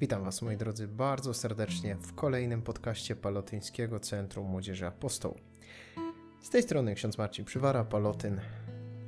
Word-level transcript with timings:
Witam 0.00 0.24
Was, 0.24 0.42
moi 0.42 0.56
drodzy, 0.56 0.88
bardzo 0.88 1.34
serdecznie 1.34 1.96
w 1.96 2.14
kolejnym 2.14 2.62
podcaście 2.62 3.16
Palotyńskiego 3.16 4.00
Centrum 4.00 4.46
Młodzieży 4.46 4.86
Apostoł. 4.86 5.38
Z 6.40 6.50
tej 6.50 6.62
strony 6.62 6.94
ksiądz 6.94 7.18
Marcin 7.18 7.44
Przywara, 7.44 7.84
Palotyn 7.84 8.40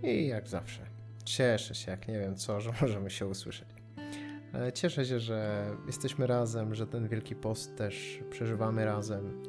i 0.02 0.26
jak 0.26 0.48
zawsze 0.48 0.80
cieszę 1.24 1.74
się, 1.74 1.90
jak 1.90 2.08
nie 2.08 2.18
wiem 2.18 2.36
co, 2.36 2.60
że 2.60 2.72
możemy 2.80 3.10
się 3.10 3.26
usłyszeć. 3.26 3.68
Ale 4.52 4.72
cieszę 4.72 5.06
się, 5.06 5.20
że 5.20 5.66
jesteśmy 5.86 6.26
razem, 6.26 6.74
że 6.74 6.86
ten 6.86 7.08
Wielki 7.08 7.34
Post 7.34 7.76
też 7.76 8.20
przeżywamy 8.30 8.84
razem, 8.84 9.42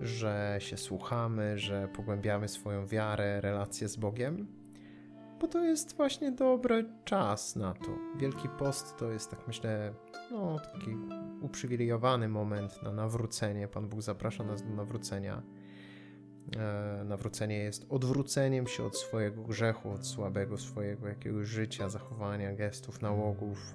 że 0.00 0.56
się 0.60 0.76
słuchamy, 0.76 1.58
że 1.58 1.88
pogłębiamy 1.88 2.48
swoją 2.48 2.86
wiarę, 2.86 3.40
relacje 3.40 3.88
z 3.88 3.96
Bogiem, 3.96 4.57
bo 5.40 5.48
to 5.48 5.64
jest 5.64 5.96
właśnie 5.96 6.32
dobry 6.32 6.84
czas 7.04 7.56
na 7.56 7.74
to. 7.74 7.98
Wielki 8.16 8.48
Post 8.48 8.96
to 8.96 9.10
jest, 9.10 9.30
tak 9.30 9.46
myślę, 9.46 9.94
no, 10.30 10.58
taki 10.58 10.96
uprzywilejowany 11.40 12.28
moment 12.28 12.82
na 12.82 12.92
nawrócenie. 12.92 13.68
Pan 13.68 13.88
Bóg 13.88 14.02
zaprasza 14.02 14.44
nas 14.44 14.62
do 14.62 14.68
nawrócenia. 14.68 15.42
E, 16.56 17.04
nawrócenie 17.04 17.58
jest 17.58 17.86
odwróceniem 17.88 18.66
się 18.66 18.84
od 18.84 18.96
swojego 18.96 19.42
grzechu, 19.42 19.90
od 19.90 20.06
słabego 20.06 20.58
swojego 20.58 21.08
jakiegoś 21.08 21.48
życia, 21.48 21.88
zachowania, 21.88 22.52
gestów, 22.52 23.02
nałogów, 23.02 23.74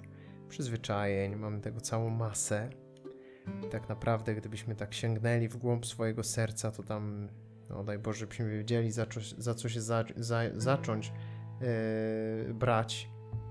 przyzwyczajeń. 0.49 1.35
Mamy 1.35 1.61
tego 1.61 1.81
całą 1.81 2.09
masę. 2.09 2.69
I 3.65 3.69
tak 3.69 3.89
naprawdę, 3.89 4.35
gdybyśmy 4.35 4.75
tak 4.75 4.93
sięgnęli 4.93 5.47
w 5.47 5.57
głąb 5.57 5.85
swojego 5.85 6.23
serca, 6.23 6.71
to 6.71 6.83
tam, 6.83 7.29
no 7.69 7.83
daj 7.83 7.99
Boże, 7.99 8.27
byśmy 8.27 8.49
wiedzieli, 8.49 8.91
za, 8.91 9.05
co, 9.05 9.19
za 9.37 9.55
co 9.55 9.69
się 9.69 9.81
za, 9.81 10.03
za, 10.15 10.41
zacząć 10.55 11.13
brać 12.53 13.09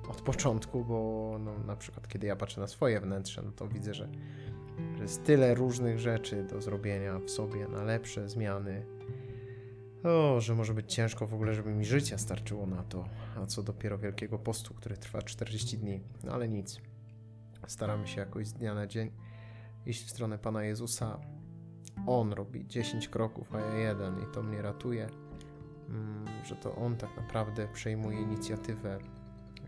od 0.08 0.22
początku, 0.22 0.84
bo 0.84 1.36
no, 1.40 1.58
na 1.58 1.76
przykład 1.76 2.08
kiedy 2.08 2.26
ja 2.26 2.36
patrzę 2.36 2.60
na 2.60 2.66
swoje 2.66 3.00
wnętrze, 3.00 3.42
no 3.42 3.52
to 3.52 3.68
widzę, 3.68 3.94
że, 3.94 4.08
że 4.96 5.02
jest 5.02 5.24
tyle 5.24 5.54
różnych 5.54 5.98
rzeczy 5.98 6.44
do 6.44 6.60
zrobienia 6.60 7.18
w 7.18 7.30
sobie 7.30 7.68
na 7.68 7.84
lepsze 7.84 8.28
zmiany. 8.28 8.86
O, 10.04 10.40
że 10.40 10.54
może 10.54 10.74
być 10.74 10.94
ciężko 10.94 11.26
w 11.26 11.34
ogóle, 11.34 11.54
żeby 11.54 11.74
mi 11.74 11.84
życia 11.84 12.18
starczyło 12.18 12.66
na 12.66 12.82
to, 12.82 13.04
a 13.36 13.46
co 13.46 13.62
dopiero 13.62 13.98
Wielkiego 13.98 14.38
Postu, 14.38 14.74
który 14.74 14.96
trwa 14.96 15.22
40 15.22 15.78
dni. 15.78 16.00
No 16.24 16.32
ale 16.32 16.48
nic. 16.48 16.80
Staramy 17.66 18.08
się 18.08 18.20
jakoś 18.20 18.46
z 18.46 18.52
dnia 18.52 18.74
na 18.74 18.86
dzień 18.86 19.10
iść 19.86 20.04
w 20.06 20.10
stronę 20.10 20.38
Pana 20.38 20.64
Jezusa. 20.64 21.20
On 22.06 22.32
robi 22.32 22.66
10 22.66 23.08
kroków, 23.08 23.54
a 23.54 23.60
ja 23.60 23.74
jeden 23.74 24.22
i 24.22 24.26
to 24.34 24.42
mnie 24.42 24.62
ratuje, 24.62 25.08
że 26.44 26.56
to 26.56 26.74
On 26.74 26.96
tak 26.96 27.16
naprawdę 27.16 27.68
przejmuje 27.72 28.20
inicjatywę. 28.20 28.98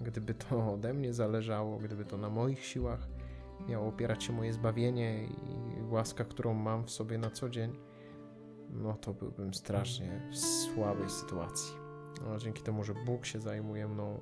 Gdyby 0.03 0.35
to 0.35 0.73
ode 0.73 0.95
mnie 0.95 1.13
zależało, 1.13 1.79
gdyby 1.79 2.05
to 2.05 2.17
na 2.17 2.31
moich 2.31 2.65
siłach 2.65 3.09
miało 3.69 3.89
opierać 3.89 4.25
się 4.25 4.33
moje 4.33 4.53
zbawienie 4.53 5.25
i 5.25 5.83
łaska, 5.91 6.25
którą 6.25 6.55
mam 6.55 6.85
w 6.85 6.91
sobie 6.91 7.19
na 7.19 7.31
co 7.31 7.49
dzień, 7.49 7.73
no 8.71 8.95
to 8.95 9.15
byłbym 9.15 9.55
strasznie 9.55 10.21
w 10.31 10.39
słabej 10.39 11.11
sytuacji. 11.11 11.75
No, 12.25 12.39
dzięki 12.39 12.63
temu, 12.63 12.85
że 12.85 12.95
Bóg 13.07 13.27
się 13.27 13.41
zajmuje 13.41 13.89
mną, 13.89 14.21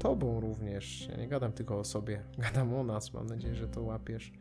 Tobą 0.00 0.40
również, 0.40 1.08
ja 1.08 1.16
nie 1.16 1.28
gadam 1.28 1.52
tylko 1.52 1.78
o 1.78 1.84
sobie, 1.84 2.24
gadam 2.38 2.74
o 2.74 2.84
nas, 2.84 3.12
mam 3.12 3.26
nadzieję, 3.26 3.54
że 3.54 3.68
to 3.68 3.82
łapiesz, 3.82 4.32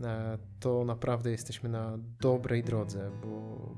e, 0.00 0.38
to 0.60 0.84
naprawdę 0.84 1.30
jesteśmy 1.30 1.68
na 1.68 1.98
dobrej 2.20 2.64
drodze, 2.64 3.10
bo, 3.22 3.28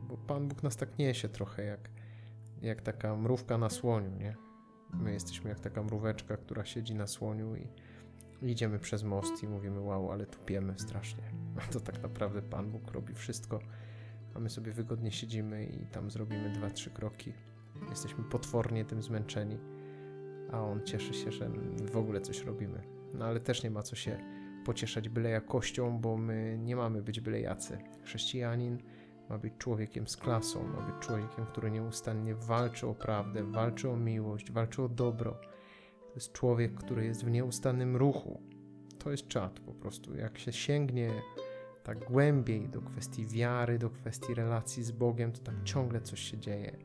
bo 0.09 0.17
Pan 0.17 0.49
Bóg 0.49 0.63
nas 0.63 0.77
tak 0.77 0.99
niesie 0.99 1.29
trochę 1.29 1.65
jak, 1.65 1.91
jak 2.63 2.83
taka 2.83 3.17
mrówka 3.17 3.59
na 3.59 3.71
słoniu, 3.71 4.11
nie? 4.11 4.37
My 4.95 5.13
jesteśmy 5.13 5.51
jak 5.51 5.61
taka 5.61 5.83
mróweczka, 5.83 6.37
która 6.37 6.65
siedzi 6.65 6.95
na 6.95 7.07
słoniu 7.07 7.57
i 7.57 7.69
idziemy 8.43 8.79
przez 8.79 9.03
most 9.03 9.43
i 9.43 9.49
mówimy 9.49 9.81
wow, 9.81 10.13
ale 10.13 10.27
tupiemy 10.27 10.79
strasznie. 10.79 11.23
To 11.73 11.81
tak 11.81 12.03
naprawdę 12.03 12.43
Pan 12.43 12.71
Bóg 12.71 12.91
robi 12.91 13.15
wszystko, 13.15 13.61
a 14.35 14.41
my 14.41 14.51
sobie 14.51 14.73
wygodnie 14.73 15.13
siedzimy 15.13 15.65
i 15.65 15.87
tam 15.87 16.11
zrobimy 16.11 16.51
dwa, 16.51 16.71
trzy 16.71 16.91
kroki. 16.91 17.33
Jesteśmy 17.91 18.25
potwornie 18.25 18.85
tym 18.85 19.03
zmęczeni, 19.03 19.59
a 20.53 20.61
On 20.63 20.83
cieszy 20.85 21.15
się, 21.15 21.33
że 21.33 21.51
w 21.93 21.97
ogóle 21.97 22.21
coś 22.21 22.45
robimy. 22.45 22.83
No 23.15 23.25
ale 23.25 23.41
też 23.41 23.63
nie 23.63 23.71
ma 23.71 23.83
co 23.83 23.97
się 23.97 24.19
pocieszać 24.65 25.09
byle 25.09 25.31
jakością, 25.31 25.99
bo 25.99 26.17
my 26.17 26.59
nie 26.61 26.77
mamy 26.77 27.03
być 27.03 27.21
byle 27.21 27.41
jacy. 27.41 27.79
Chrześcijanin 28.03 28.79
ma 29.29 29.39
być 29.39 29.55
człowiekiem 29.59 30.09
z 30.09 30.17
klasą, 30.17 30.69
ma 30.69 30.81
być 30.81 31.07
człowiekiem, 31.07 31.47
który 31.47 31.71
nieustannie 31.71 32.35
walczy 32.35 32.87
o 32.87 32.95
prawdę, 32.95 33.45
walczy 33.45 33.91
o 33.91 33.97
miłość, 33.97 34.53
walczy 34.53 34.83
o 34.83 34.89
dobro. 34.89 35.41
To 36.09 36.15
jest 36.15 36.33
człowiek, 36.33 36.75
który 36.75 37.05
jest 37.05 37.25
w 37.25 37.31
nieustannym 37.31 37.97
ruchu. 37.97 38.43
To 38.99 39.11
jest 39.11 39.29
czat 39.29 39.61
po 39.61 39.73
prostu. 39.73 40.15
Jak 40.15 40.39
się 40.39 40.53
sięgnie 40.53 41.11
tak 41.83 42.05
głębiej 42.05 42.69
do 42.69 42.83
kwestii 42.83 43.27
wiary, 43.27 43.79
do 43.79 43.91
kwestii 43.91 44.35
relacji 44.35 44.85
z 44.85 44.91
Bogiem, 44.91 45.33
to 45.33 45.41
tam 45.41 45.65
ciągle 45.65 46.01
coś 46.01 46.21
się 46.21 46.39
dzieje. 46.39 46.77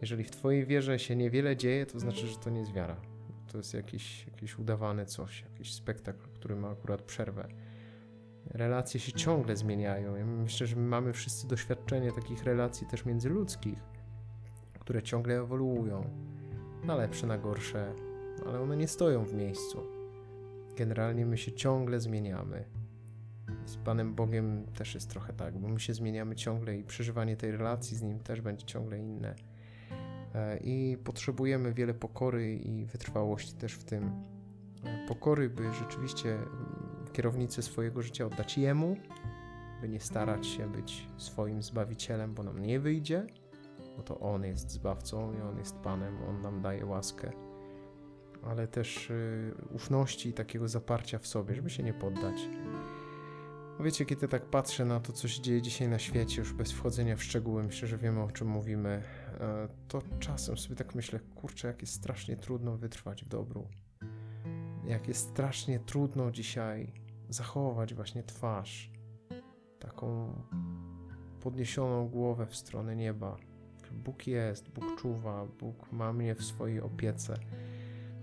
Jeżeli 0.00 0.24
w 0.24 0.30
Twojej 0.30 0.66
wierze 0.66 0.98
się 0.98 1.16
niewiele 1.16 1.56
dzieje, 1.56 1.86
to 1.86 2.00
znaczy, 2.00 2.26
że 2.26 2.36
to 2.36 2.50
nie 2.50 2.60
jest 2.60 2.72
wiara. 2.72 2.96
To 3.52 3.58
jest 3.58 3.74
jakiś, 3.74 4.26
jakiś 4.26 4.58
udawany 4.58 5.06
coś, 5.06 5.42
jakiś 5.42 5.74
spektakl, 5.74 6.28
który 6.34 6.56
ma 6.56 6.70
akurat 6.70 7.02
przerwę 7.02 7.48
relacje 8.54 9.00
się 9.00 9.12
ciągle 9.12 9.56
zmieniają. 9.56 10.16
Ja 10.16 10.26
myślę, 10.26 10.66
że 10.66 10.76
my 10.76 10.82
mamy 10.82 11.12
wszyscy 11.12 11.48
doświadczenie 11.48 12.12
takich 12.12 12.44
relacji 12.44 12.86
też 12.86 13.04
międzyludzkich, 13.04 13.78
które 14.80 15.02
ciągle 15.02 15.40
ewoluują 15.40 16.10
na 16.84 16.96
lepsze, 16.96 17.26
na 17.26 17.38
gorsze, 17.38 17.94
ale 18.46 18.60
one 18.60 18.76
nie 18.76 18.88
stoją 18.88 19.24
w 19.24 19.34
miejscu. 19.34 19.82
Generalnie 20.76 21.26
my 21.26 21.38
się 21.38 21.52
ciągle 21.52 22.00
zmieniamy. 22.00 22.64
Z 23.64 23.76
Panem 23.76 24.14
Bogiem 24.14 24.66
też 24.78 24.94
jest 24.94 25.10
trochę 25.10 25.32
tak, 25.32 25.58
bo 25.58 25.68
my 25.68 25.80
się 25.80 25.94
zmieniamy 25.94 26.36
ciągle 26.36 26.76
i 26.76 26.84
przeżywanie 26.84 27.36
tej 27.36 27.50
relacji 27.50 27.96
z 27.96 28.02
Nim 28.02 28.20
też 28.20 28.40
będzie 28.40 28.66
ciągle 28.66 28.98
inne. 28.98 29.34
E, 30.34 30.58
I 30.58 30.96
potrzebujemy 31.04 31.72
wiele 31.72 31.94
pokory 31.94 32.54
i 32.54 32.86
wytrwałości 32.86 33.54
też 33.54 33.72
w 33.72 33.84
tym. 33.84 34.10
E, 34.84 35.06
pokory, 35.08 35.50
by 35.50 35.72
rzeczywiście 35.72 36.38
kierownicę 37.14 37.62
swojego 37.62 38.02
życia 38.02 38.26
oddać 38.26 38.58
Jemu, 38.58 38.96
by 39.80 39.88
nie 39.88 40.00
starać 40.00 40.46
się 40.46 40.72
być 40.72 41.08
swoim 41.16 41.62
Zbawicielem, 41.62 42.34
bo 42.34 42.42
nam 42.42 42.62
nie 42.62 42.80
wyjdzie, 42.80 43.26
bo 43.96 44.02
to 44.02 44.20
On 44.20 44.44
jest 44.44 44.70
Zbawcą 44.70 45.32
i 45.34 45.40
On 45.40 45.58
jest 45.58 45.76
Panem, 45.76 46.22
On 46.28 46.42
nam 46.42 46.62
daje 46.62 46.86
łaskę, 46.86 47.32
ale 48.42 48.68
też 48.68 49.10
y, 49.10 49.54
ufności 49.70 50.28
i 50.28 50.32
takiego 50.32 50.68
zaparcia 50.68 51.18
w 51.18 51.26
sobie, 51.26 51.54
żeby 51.54 51.70
się 51.70 51.82
nie 51.82 51.94
poddać. 51.94 52.48
No 53.78 53.84
wiecie, 53.84 54.06
kiedy 54.06 54.28
tak 54.28 54.46
patrzę 54.46 54.84
na 54.84 55.00
to, 55.00 55.12
co 55.12 55.28
się 55.28 55.42
dzieje 55.42 55.62
dzisiaj 55.62 55.88
na 55.88 55.98
świecie, 55.98 56.40
już 56.40 56.52
bez 56.52 56.72
wchodzenia 56.72 57.16
w 57.16 57.22
szczegóły, 57.22 57.62
myślę, 57.62 57.88
że 57.88 57.98
wiemy 57.98 58.22
o 58.22 58.30
czym 58.30 58.48
mówimy, 58.48 59.02
e, 59.40 59.68
to 59.88 60.02
czasem 60.18 60.58
sobie 60.58 60.76
tak 60.76 60.94
myślę, 60.94 61.20
kurczę, 61.34 61.68
jak 61.68 61.80
jest 61.80 61.94
strasznie 61.94 62.36
trudno 62.36 62.76
wytrwać 62.76 63.24
w 63.24 63.28
dobru. 63.28 63.68
Jak 64.86 65.08
jest 65.08 65.28
strasznie 65.28 65.78
trudno 65.78 66.30
dzisiaj 66.30 67.03
zachować 67.34 67.94
właśnie 67.94 68.22
twarz, 68.22 68.90
taką 69.78 70.34
podniesioną 71.40 72.08
głowę 72.08 72.46
w 72.46 72.56
stronę 72.56 72.96
nieba. 72.96 73.36
Bóg 73.92 74.26
jest, 74.26 74.70
Bóg 74.70 75.00
czuwa, 75.00 75.46
Bóg 75.60 75.92
ma 75.92 76.12
mnie 76.12 76.34
w 76.34 76.44
swojej 76.44 76.80
opiece. 76.80 77.34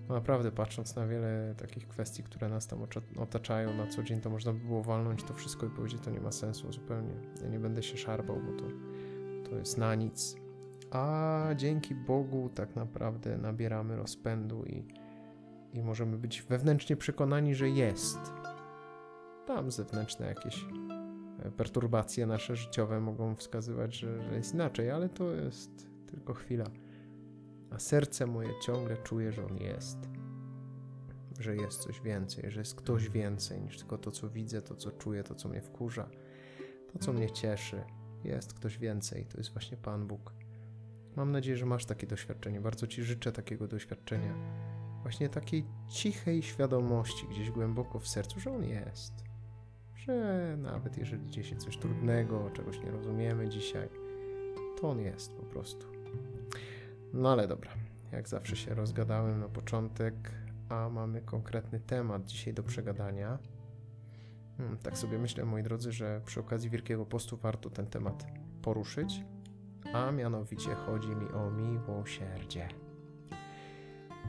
No 0.10 0.16
naprawdę, 0.16 0.52
patrząc 0.52 0.96
na 0.96 1.08
wiele 1.08 1.56
takich 1.58 1.88
kwestii, 1.88 2.24
które 2.24 2.50
nas 2.50 2.68
tam 2.68 2.80
otaczają 3.18 3.74
na 3.74 3.88
co 3.88 4.04
dzień, 4.04 4.22
to 4.22 4.30
można 4.30 4.54
by 4.54 4.60
było 4.60 4.84
walnąć 4.84 5.24
to 5.24 5.34
wszystko 5.34 5.66
i 5.66 5.70
powiedzieć, 5.70 6.02
to 6.02 6.12
nie 6.12 6.22
ma 6.22 6.32
sensu 6.32 6.72
zupełnie. 6.72 7.14
Ja 7.42 7.48
nie 7.48 7.60
będę 7.60 7.84
się 7.84 7.98
szarpał, 7.98 8.36
bo 8.36 8.62
to, 8.62 8.66
to 9.50 9.56
jest 9.56 9.78
na 9.78 9.96
nic. 9.96 10.36
A 10.92 11.46
dzięki 11.56 11.96
Bogu 11.96 12.50
tak 12.56 12.76
naprawdę 12.76 13.38
nabieramy 13.38 13.96
rozpędu 13.96 14.64
i, 14.64 14.86
i 15.74 15.82
możemy 15.82 16.18
być 16.18 16.42
wewnętrznie 16.42 16.96
przekonani, 16.96 17.56
że 17.56 17.70
jest 17.70 18.20
tam 19.56 19.72
zewnętrzne 19.72 20.26
jakieś 20.26 20.66
e, 21.40 21.52
perturbacje 21.52 22.26
nasze 22.26 22.56
życiowe 22.56 23.00
mogą 23.00 23.36
wskazywać, 23.36 23.96
że, 23.96 24.22
że 24.22 24.36
jest 24.36 24.54
inaczej, 24.54 24.92
ale 24.92 25.10
to 25.10 25.32
jest 25.32 25.88
tylko 26.08 26.34
chwila. 26.34 26.66
A 27.72 27.80
serce 27.80 28.26
moje 28.26 28.50
ciągle 28.62 28.98
czuje, 28.98 29.32
że 29.32 29.46
on 29.46 29.58
jest. 29.58 29.98
Że 31.40 31.56
jest 31.56 31.80
coś 31.80 32.02
więcej, 32.02 32.52
że 32.52 32.60
jest 32.60 32.76
ktoś 32.76 33.10
więcej 33.10 33.62
niż 33.62 33.78
tylko 33.78 33.98
to, 33.98 34.12
co 34.12 34.30
widzę, 34.30 34.62
to, 34.62 34.76
co 34.76 34.92
czuję, 34.92 35.24
to, 35.24 35.36
co 35.36 35.50
mnie 35.50 35.62
wkurza, 35.62 36.10
to, 36.94 37.00
co 37.00 37.14
mnie 37.14 37.32
cieszy. 37.32 37.84
Jest 38.24 38.54
ktoś 38.54 38.78
więcej, 38.78 39.26
to 39.26 39.38
jest 39.38 39.54
właśnie 39.54 39.78
Pan 39.78 40.08
Bóg. 40.08 40.34
Mam 41.16 41.32
nadzieję, 41.32 41.58
że 41.58 41.66
masz 41.66 41.86
takie 41.86 42.08
doświadczenie. 42.08 42.62
Bardzo 42.62 42.88
Ci 42.88 43.04
życzę 43.04 43.32
takiego 43.32 43.68
doświadczenia. 43.68 44.36
Właśnie 45.02 45.30
takiej 45.30 45.66
cichej 45.90 46.44
świadomości 46.44 47.28
gdzieś 47.28 47.52
głęboko 47.52 48.00
w 48.00 48.08
sercu, 48.08 48.40
że 48.40 48.52
On 48.52 48.64
jest 48.64 49.21
że 50.06 50.56
nawet 50.58 50.98
jeżeli 50.98 51.30
dzieje 51.30 51.48
się 51.48 51.56
coś 51.56 51.78
trudnego, 51.78 52.50
czegoś 52.54 52.80
nie 52.80 52.92
rozumiemy 52.92 53.50
dzisiaj, 53.50 53.90
to 54.82 54.90
on 54.90 55.00
jest 55.00 55.34
po 55.34 55.44
prostu. 55.44 55.88
No 57.14 57.32
ale 57.32 57.48
dobra, 57.48 57.72
jak 58.12 58.30
zawsze 58.30 58.56
się 58.56 58.74
rozgadałem 58.74 59.40
na 59.40 59.50
początek, 59.50 60.14
a 60.70 60.90
mamy 60.90 61.22
konkretny 61.22 61.80
temat 61.80 62.26
dzisiaj 62.26 62.54
do 62.54 62.64
przegadania. 62.64 63.38
Hmm, 64.58 64.78
tak 64.78 64.98
sobie 64.98 65.18
myślę, 65.20 65.46
moi 65.46 65.64
drodzy, 65.64 65.92
że 65.92 66.22
przy 66.26 66.40
okazji 66.40 66.70
Wielkiego 66.70 67.06
Postu 67.06 67.38
warto 67.38 67.70
ten 67.70 67.88
temat 67.88 68.26
poruszyć, 68.62 69.24
a 69.94 70.12
mianowicie 70.12 70.76
chodzi 70.76 71.10
mi 71.10 71.32
o 71.32 71.52
miłosierdzie. 71.52 72.68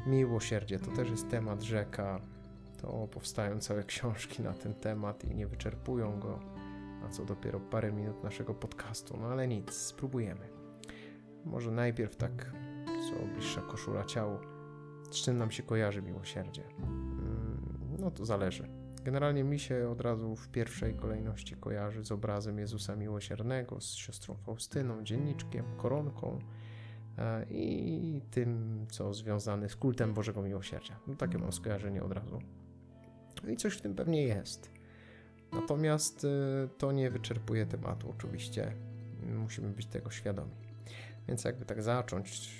Miłosierdzie 0.06 0.78
to 0.78 0.90
też 0.90 1.10
jest 1.10 1.30
temat 1.30 1.62
rzeka. 1.62 2.20
To 2.82 3.08
powstają 3.10 3.58
całe 3.58 3.84
książki 3.84 4.42
na 4.42 4.52
ten 4.52 4.74
temat 4.74 5.24
i 5.24 5.34
nie 5.34 5.46
wyczerpują 5.46 6.20
go, 6.20 6.40
a 7.04 7.08
co 7.08 7.24
dopiero 7.24 7.60
parę 7.60 7.92
minut 7.92 8.24
naszego 8.24 8.54
podcastu. 8.54 9.16
No 9.20 9.26
ale 9.26 9.48
nic, 9.48 9.72
spróbujemy. 9.72 10.48
Może 11.44 11.70
najpierw 11.70 12.16
tak, 12.16 12.52
co 12.86 13.26
bliższa 13.34 13.60
koszula 13.60 14.04
ciału. 14.04 14.38
Z 15.10 15.24
czym 15.24 15.36
nam 15.36 15.50
się 15.50 15.62
kojarzy 15.62 16.02
miłosierdzie? 16.02 16.62
Mm, 16.78 17.96
no 17.98 18.10
to 18.10 18.24
zależy. 18.24 18.68
Generalnie 19.04 19.44
mi 19.44 19.58
się 19.58 19.88
od 19.90 20.00
razu 20.00 20.36
w 20.36 20.48
pierwszej 20.48 20.94
kolejności 20.94 21.56
kojarzy 21.56 22.04
z 22.04 22.12
obrazem 22.12 22.58
Jezusa 22.58 22.96
Miłosiernego, 22.96 23.80
z 23.80 23.94
siostrą 23.94 24.36
Faustyną, 24.36 25.04
dzienniczkiem, 25.04 25.64
koronką 25.76 26.38
e, 27.18 27.46
i 27.50 28.22
tym, 28.30 28.86
co 28.90 29.14
związane 29.14 29.68
z 29.68 29.76
kultem 29.76 30.14
Bożego 30.14 30.42
Miłosierdzia. 30.42 30.96
No, 31.06 31.14
takie 31.14 31.38
mam 31.38 31.52
skojarzenie 31.52 32.02
od 32.02 32.12
razu. 32.12 32.38
No 33.44 33.50
I 33.50 33.56
coś 33.56 33.76
w 33.76 33.80
tym 33.80 33.94
pewnie 33.94 34.22
jest. 34.22 34.70
Natomiast 35.52 36.24
e, 36.24 36.28
to 36.78 36.92
nie 36.92 37.10
wyczerpuje 37.10 37.66
tematu, 37.66 38.10
oczywiście. 38.10 38.72
Musimy 39.36 39.68
być 39.68 39.86
tego 39.86 40.10
świadomi. 40.10 40.62
Więc 41.28 41.44
jakby 41.44 41.64
tak 41.64 41.82
zacząć, 41.82 42.50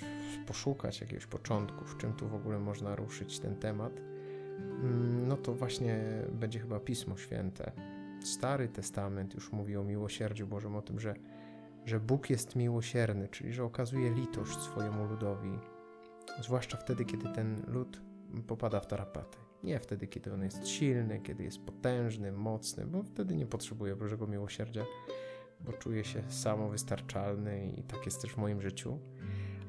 poszukać 0.47 1.01
jakiegoś 1.01 1.25
początku, 1.25 1.85
w 1.85 1.97
czym 1.97 2.13
tu 2.13 2.27
w 2.27 2.35
ogóle 2.35 2.59
można 2.59 2.95
ruszyć 2.95 3.39
ten 3.39 3.55
temat, 3.55 3.93
mm, 3.97 5.27
no 5.27 5.37
to 5.37 5.53
właśnie 5.53 5.99
będzie 6.31 6.59
chyba 6.59 6.79
Pismo 6.79 7.17
Święte. 7.17 7.71
Stary 8.23 8.67
Testament 8.67 9.33
już 9.33 9.51
mówi 9.51 9.77
o 9.77 9.83
miłosierdziu 9.83 10.47
Bożym, 10.47 10.75
o 10.75 10.81
tym, 10.81 10.99
że, 10.99 11.15
że 11.85 11.99
Bóg 11.99 12.29
jest 12.29 12.55
miłosierny, 12.55 13.27
czyli 13.27 13.53
że 13.53 13.63
okazuje 13.63 14.13
litość 14.13 14.57
swojemu 14.57 15.05
ludowi, 15.05 15.59
zwłaszcza 16.41 16.77
wtedy, 16.77 17.05
kiedy 17.05 17.29
ten 17.29 17.61
lud 17.67 18.01
popada 18.47 18.79
w 18.79 18.87
tarapaty. 18.87 19.42
Nie 19.63 19.79
wtedy, 19.79 20.07
kiedy 20.07 20.33
on 20.33 20.43
jest 20.43 20.67
silny, 20.67 21.19
kiedy 21.19 21.43
jest 21.43 21.65
potężny, 21.65 22.31
mocny, 22.31 22.85
bo 22.85 23.03
wtedy 23.03 23.35
nie 23.35 23.45
potrzebuje 23.45 23.95
Bożego 23.95 24.27
miłosierdzia 24.27 24.85
bo 25.65 25.73
czuję 25.73 26.03
się 26.03 26.23
samowystarczalny 26.29 27.71
i 27.77 27.83
tak 27.83 28.05
jest 28.05 28.21
też 28.21 28.31
w 28.31 28.37
moim 28.37 28.61
życiu. 28.61 28.99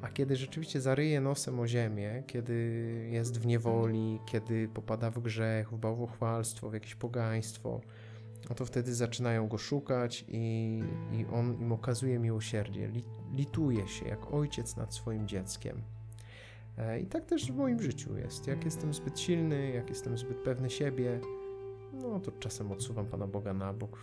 A 0.03 0.09
kiedy 0.09 0.37
rzeczywiście 0.37 0.81
zaryje 0.81 1.21
nosem 1.21 1.61
o 1.61 1.67
ziemię, 1.67 2.23
kiedy 2.27 2.55
jest 3.11 3.41
w 3.41 3.47
niewoli, 3.47 4.21
kiedy 4.27 4.69
popada 4.69 5.11
w 5.11 5.19
grzech, 5.19 5.71
w 5.71 5.79
bałwochwalstwo, 5.79 6.71
w 6.71 6.75
jakieś 6.75 6.95
pogaństwo, 6.95 7.81
no 8.49 8.55
to 8.55 8.67
wtedy 8.67 8.95
zaczynają 8.95 9.49
go 9.49 9.59
szukać 9.59 10.25
i, 10.29 10.83
i 11.13 11.27
on 11.27 11.61
im 11.61 11.73
okazuje 11.73 12.19
miłosierdzie. 12.19 12.91
Lituje 13.33 13.89
się 13.89 14.09
jak 14.09 14.35
ojciec 14.35 14.77
nad 14.77 14.95
swoim 14.95 15.29
dzieckiem. 15.29 15.83
E, 16.79 17.01
I 17.01 17.07
tak 17.07 17.25
też 17.25 17.53
w 17.53 17.57
moim 17.57 17.83
życiu 17.83 18.17
jest. 18.17 18.47
Jak 18.47 18.65
jestem 18.65 18.95
zbyt 18.95 19.21
silny, 19.21 19.71
jak 19.71 19.89
jestem 19.89 20.19
zbyt 20.19 20.39
pewny 20.39 20.71
siebie, 20.71 21.21
no 21.93 22.21
to 22.21 22.33
czasem 22.33 22.73
odsuwam 22.73 23.07
Pana 23.07 23.27
Boga 23.27 23.55
na 23.55 23.73
bok, 23.73 23.99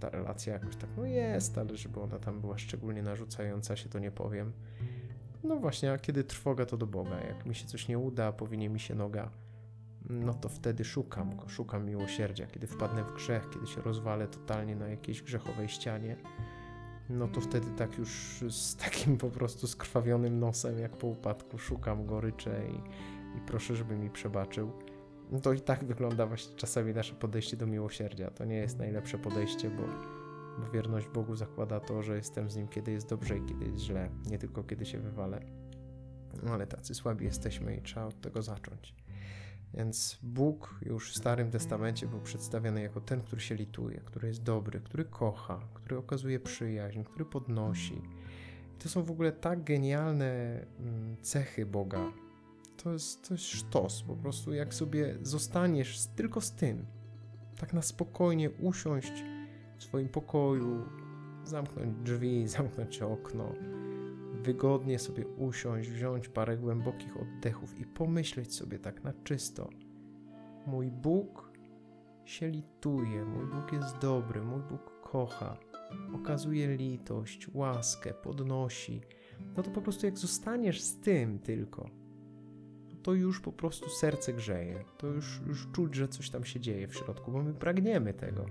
ta 0.00 0.10
relacja 0.10 0.52
jakoś 0.52 0.76
tak, 0.76 0.90
no 0.96 1.04
jest, 1.04 1.58
ale 1.58 1.76
żeby 1.76 2.00
ona 2.00 2.18
tam 2.18 2.40
była 2.40 2.58
szczególnie 2.58 3.02
narzucająca 3.02 3.76
się, 3.76 3.88
to 3.88 3.98
nie 3.98 4.10
powiem. 4.10 4.52
No 5.44 5.56
właśnie, 5.56 5.92
a 5.92 5.98
kiedy 5.98 6.24
trwoga, 6.24 6.66
to 6.66 6.76
do 6.76 6.86
Boga. 6.86 7.20
Jak 7.20 7.46
mi 7.46 7.54
się 7.54 7.66
coś 7.66 7.88
nie 7.88 7.98
uda, 7.98 8.32
powinie 8.32 8.68
mi 8.68 8.80
się 8.80 8.94
noga, 8.94 9.30
no 10.10 10.34
to 10.34 10.48
wtedy 10.48 10.84
szukam 10.84 11.36
go, 11.36 11.48
szukam 11.48 11.86
miłosierdzia. 11.86 12.46
Kiedy 12.46 12.66
wpadnę 12.66 13.04
w 13.04 13.14
grzech, 13.14 13.50
kiedy 13.50 13.66
się 13.66 13.82
rozwalę 13.82 14.28
totalnie 14.28 14.76
na 14.76 14.88
jakiejś 14.88 15.22
grzechowej 15.22 15.68
ścianie, 15.68 16.16
no 17.12 17.28
to 17.28 17.40
wtedy 17.40 17.66
tak 17.76 17.98
już 17.98 18.44
z 18.50 18.76
takim 18.76 19.16
po 19.16 19.30
prostu 19.30 19.66
skrwawionym 19.66 20.38
nosem, 20.38 20.78
jak 20.78 20.96
po 20.96 21.06
upadku, 21.06 21.58
szukam 21.58 22.06
go, 22.06 22.20
ryczę 22.20 22.62
i, 22.68 22.74
i 23.38 23.40
proszę, 23.46 23.76
żeby 23.76 23.96
mi 23.96 24.10
przebaczył 24.10 24.72
no 25.32 25.40
to 25.40 25.52
i 25.52 25.60
tak 25.60 25.84
wygląda 25.84 26.26
właśnie 26.26 26.56
czasami 26.56 26.94
nasze 26.94 27.14
podejście 27.14 27.56
do 27.56 27.66
miłosierdzia. 27.66 28.30
To 28.30 28.44
nie 28.44 28.56
jest 28.56 28.78
najlepsze 28.78 29.18
podejście, 29.18 29.70
bo, 29.70 29.82
bo 30.58 30.70
wierność 30.72 31.08
Bogu 31.08 31.36
zakłada 31.36 31.80
to, 31.80 32.02
że 32.02 32.16
jestem 32.16 32.50
z 32.50 32.56
Nim, 32.56 32.68
kiedy 32.68 32.92
jest 32.92 33.08
dobrze 33.08 33.38
i 33.38 33.44
kiedy 33.44 33.64
jest 33.64 33.78
źle, 33.78 34.10
nie 34.30 34.38
tylko 34.38 34.64
kiedy 34.64 34.86
się 34.86 34.98
wywalę. 34.98 35.40
No 36.42 36.52
ale 36.52 36.66
tacy 36.66 36.94
słabi 36.94 37.24
jesteśmy 37.24 37.76
i 37.76 37.82
trzeba 37.82 38.06
od 38.06 38.20
tego 38.20 38.42
zacząć. 38.42 38.94
Więc 39.74 40.18
Bóg 40.22 40.74
już 40.82 41.12
w 41.12 41.16
Starym 41.16 41.50
Testamencie 41.50 42.06
był 42.06 42.20
przedstawiony 42.20 42.82
jako 42.82 43.00
ten, 43.00 43.20
który 43.20 43.40
się 43.40 43.54
lituje, 43.54 44.00
który 44.04 44.28
jest 44.28 44.42
dobry, 44.42 44.80
który 44.80 45.04
kocha, 45.04 45.60
który 45.74 45.98
okazuje 45.98 46.40
przyjaźń, 46.40 47.02
który 47.02 47.24
podnosi. 47.24 48.02
I 48.74 48.82
to 48.82 48.88
są 48.88 49.02
w 49.02 49.10
ogóle 49.10 49.32
tak 49.32 49.64
genialne 49.64 50.60
mm, 50.80 51.16
cechy 51.22 51.66
Boga, 51.66 52.12
to 52.82 52.92
jest, 52.92 53.28
to 53.28 53.34
jest 53.34 53.44
sztos. 53.44 54.02
Po 54.02 54.16
prostu 54.16 54.52
jak 54.52 54.74
sobie 54.74 55.18
zostaniesz 55.22 56.06
tylko 56.06 56.40
z 56.40 56.52
tym, 56.52 56.86
tak 57.58 57.72
na 57.72 57.82
spokojnie 57.82 58.50
usiąść 58.50 59.12
w 59.78 59.84
swoim 59.84 60.08
pokoju, 60.08 60.84
zamknąć 61.44 61.96
drzwi, 62.04 62.48
zamknąć 62.58 63.02
okno, 63.02 63.52
wygodnie 64.42 64.98
sobie 64.98 65.26
usiąść, 65.26 65.90
wziąć 65.90 66.28
parę 66.28 66.56
głębokich 66.56 67.16
oddechów 67.16 67.80
i 67.80 67.86
pomyśleć 67.86 68.54
sobie 68.54 68.78
tak 68.78 69.04
na 69.04 69.12
czysto. 69.24 69.68
Mój 70.66 70.90
Bóg 70.90 71.52
się 72.24 72.48
lituje, 72.48 73.24
mój 73.24 73.46
Bóg 73.46 73.72
jest 73.72 73.98
dobry, 73.98 74.42
mój 74.42 74.60
Bóg 74.60 75.00
kocha, 75.02 75.56
okazuje 76.14 76.76
litość, 76.76 77.54
łaskę, 77.54 78.14
podnosi. 78.14 79.00
No 79.56 79.62
to 79.62 79.70
po 79.70 79.82
prostu 79.82 80.06
jak 80.06 80.18
zostaniesz 80.18 80.80
z 80.80 81.00
tym 81.00 81.38
tylko, 81.38 81.90
to 83.02 83.14
już 83.14 83.40
po 83.40 83.52
prostu 83.52 83.90
serce 83.90 84.32
grzeje. 84.32 84.84
To 84.98 85.06
już, 85.06 85.40
już 85.46 85.68
czuć, 85.72 85.94
że 85.94 86.08
coś 86.08 86.30
tam 86.30 86.44
się 86.44 86.60
dzieje 86.60 86.88
w 86.88 86.94
środku, 86.94 87.32
bo 87.32 87.42
my 87.42 87.54
pragniemy 87.54 88.14
tego. 88.14 88.44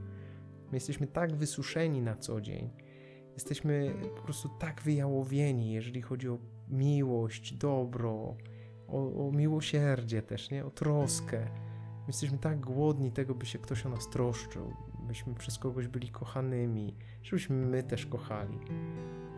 My 0.72 0.78
jesteśmy 0.78 1.08
tak 1.08 1.36
wysuszeni 1.36 2.02
na 2.02 2.16
co 2.16 2.42
dzień. 2.42 2.70
Jesteśmy 3.34 3.94
po 4.16 4.22
prostu 4.22 4.50
tak 4.60 4.82
wyjałowieni, 4.82 5.72
jeżeli 5.72 6.02
chodzi 6.02 6.30
o 6.30 6.38
miłość, 6.70 7.54
dobro, 7.54 8.36
o, 8.88 9.28
o 9.28 9.32
miłosierdzie 9.32 10.22
też, 10.22 10.52
nie? 10.52 10.66
O 10.66 10.70
troskę. 10.70 11.40
My 12.00 12.08
jesteśmy 12.08 12.38
tak 12.38 12.60
głodni 12.60 13.12
tego, 13.12 13.36
by 13.36 13.46
się 13.46 13.60
ktoś 13.60 13.86
o 13.86 13.90
nas 13.90 14.10
troszczył, 14.10 14.74
byśmy 15.08 15.36
przez 15.36 15.58
kogoś 15.58 15.88
byli 15.88 16.10
kochanymi, 16.10 16.96
żebyśmy 17.24 17.56
my 17.56 17.84
też 17.84 18.06
kochali 18.06 18.60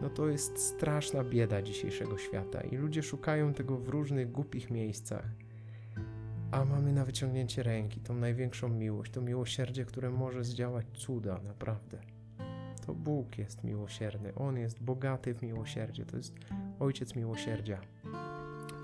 no 0.04 0.10
to 0.10 0.28
jest 0.28 0.58
straszna 0.58 1.24
bieda 1.24 1.62
dzisiejszego 1.62 2.18
świata 2.18 2.62
i 2.62 2.76
ludzie 2.76 3.04
szukają 3.04 3.54
tego 3.54 3.78
w 3.78 3.90
różnych 3.90 4.32
głupich 4.32 4.72
miejscach. 4.72 5.26
A 6.52 6.66
mamy 6.66 6.94
na 6.94 7.06
wyciągnięcie 7.06 7.64
ręki 7.64 8.00
tą 8.00 8.16
największą 8.16 8.70
miłość, 8.70 9.12
to 9.12 9.22
miłosierdzie, 9.22 9.86
które 9.86 10.10
może 10.10 10.44
zdziałać 10.44 10.86
cuda, 10.94 11.40
naprawdę. 11.44 12.13
To 12.86 12.94
Bóg 12.94 13.38
jest 13.38 13.64
miłosierny, 13.64 14.36
On 14.36 14.58
jest 14.58 14.84
bogaty 14.84 15.34
w 15.34 15.42
miłosierdzie, 15.42 16.06
to 16.06 16.18
jest 16.18 16.34
Ojciec 16.80 17.16
miłosierdzia. 17.16 17.82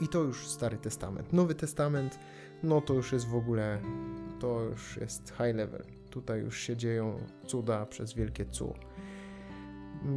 I 0.01 0.07
to 0.07 0.19
już 0.19 0.47
Stary 0.47 0.77
Testament. 0.77 1.33
Nowy 1.33 1.55
Testament, 1.55 2.19
no 2.63 2.81
to 2.81 2.93
już 2.93 3.11
jest 3.11 3.27
w 3.27 3.35
ogóle, 3.35 3.81
to 4.39 4.61
już 4.61 4.97
jest 4.97 5.29
high 5.29 5.55
level. 5.55 5.83
Tutaj 6.09 6.41
już 6.41 6.59
się 6.59 6.77
dzieją 6.77 7.19
cuda 7.45 7.85
przez 7.85 8.13
wielkie 8.13 8.45
cu. 8.45 8.73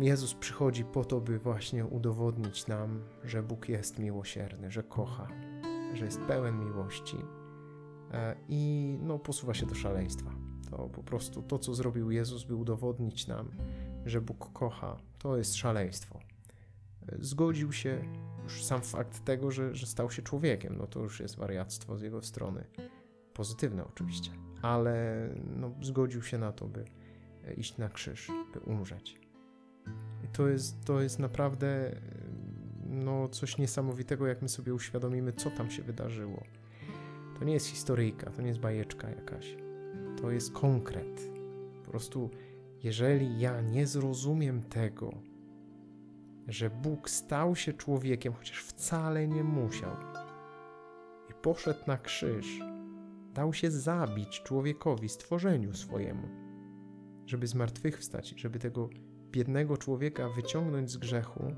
Jezus 0.01 0.35
przychodzi 0.35 0.85
po 0.85 1.05
to, 1.05 1.21
by 1.21 1.39
właśnie 1.39 1.87
udowodnić 1.87 2.67
nam, 2.67 3.01
że 3.25 3.43
Bóg 3.43 3.69
jest 3.69 3.99
miłosierny, 3.99 4.71
że 4.71 4.83
kocha, 4.83 5.29
że 5.95 6.05
jest 6.05 6.21
pełen 6.21 6.59
miłości 6.65 7.17
e, 8.13 8.37
i 8.49 8.99
no, 9.03 9.19
posuwa 9.19 9.55
się 9.55 9.67
do 9.67 9.75
szaleństwa. 9.75 10.52
To 10.73 10.89
po 10.89 11.03
prostu 11.03 11.43
to, 11.43 11.59
co 11.59 11.75
zrobił 11.75 12.11
Jezus, 12.11 12.45
by 12.45 12.55
udowodnić 12.55 13.27
nam, 13.27 13.51
że 14.05 14.21
Bóg 14.21 14.53
kocha, 14.53 14.97
to 15.19 15.37
jest 15.37 15.57
szaleństwo. 15.57 16.21
Zgodził 17.19 17.73
się 17.73 18.05
już 18.43 18.65
sam 18.65 18.83
fakt 18.83 19.25
tego, 19.25 19.51
że, 19.51 19.75
że 19.75 19.87
stał 19.87 20.11
się 20.11 20.23
człowiekiem, 20.23 20.77
no 20.79 20.87
to 20.87 21.01
już 21.01 21.21
jest 21.21 21.37
wariactwo 21.37 21.99
z 21.99 22.03
jego 22.03 22.23
strony. 22.23 22.65
Pozytywne 23.35 23.85
oczywiście, 23.85 24.31
ale 24.63 25.29
no, 25.57 25.75
zgodził 25.83 26.23
się 26.23 26.39
na 26.39 26.53
to, 26.53 26.69
by 26.69 26.85
iść 27.57 27.79
na 27.79 27.89
krzyż, 27.89 28.31
by 28.55 28.61
umrzeć 28.61 29.23
to 30.33 30.49
jest, 30.49 30.85
to 30.85 31.01
jest 31.01 31.19
naprawdę 31.19 31.97
no, 32.87 33.29
coś 33.29 33.59
niesamowitego, 33.59 34.27
jak 34.27 34.43
my 34.43 34.49
sobie 34.49 34.75
uświadomimy, 34.75 35.33
co 35.33 35.51
tam 35.51 35.71
się 35.71 35.83
wydarzyło. 35.83 36.43
To 37.39 37.45
nie 37.45 37.53
jest 37.53 37.67
historyjka, 37.67 38.31
to 38.31 38.43
nie 38.43 38.49
jest 38.49 38.61
bajeczka 38.61 39.11
jakaś. 39.11 39.57
To 40.21 40.31
jest 40.31 40.53
konkret. 40.53 41.31
Po 41.85 41.91
prostu, 41.91 42.31
jeżeli 42.83 43.41
ja 43.41 43.61
nie 43.61 43.87
zrozumiem 43.87 44.63
tego, 44.63 45.13
że 46.49 46.71
Bóg 46.71 47.11
stał 47.11 47.57
się 47.57 47.73
człowiekiem, 47.73 48.33
chociaż 48.33 48.63
wcale 48.65 49.29
nie 49.29 49.45
musiał, 49.45 49.97
i 51.31 51.35
poszedł 51.43 51.81
na 51.87 51.99
krzyż, 51.99 52.61
dał 53.35 53.53
się 53.53 53.71
zabić 53.71 54.43
człowiekowi, 54.43 55.09
stworzeniu 55.09 55.75
swojemu 55.75 56.43
żeby 57.27 57.47
zmartwychwstać, 57.47 58.35
żeby 58.37 58.59
tego 58.59 58.89
biednego 59.31 59.77
człowieka 59.77 60.29
wyciągnąć 60.29 60.91
z 60.91 60.97
grzechu, 60.97 61.55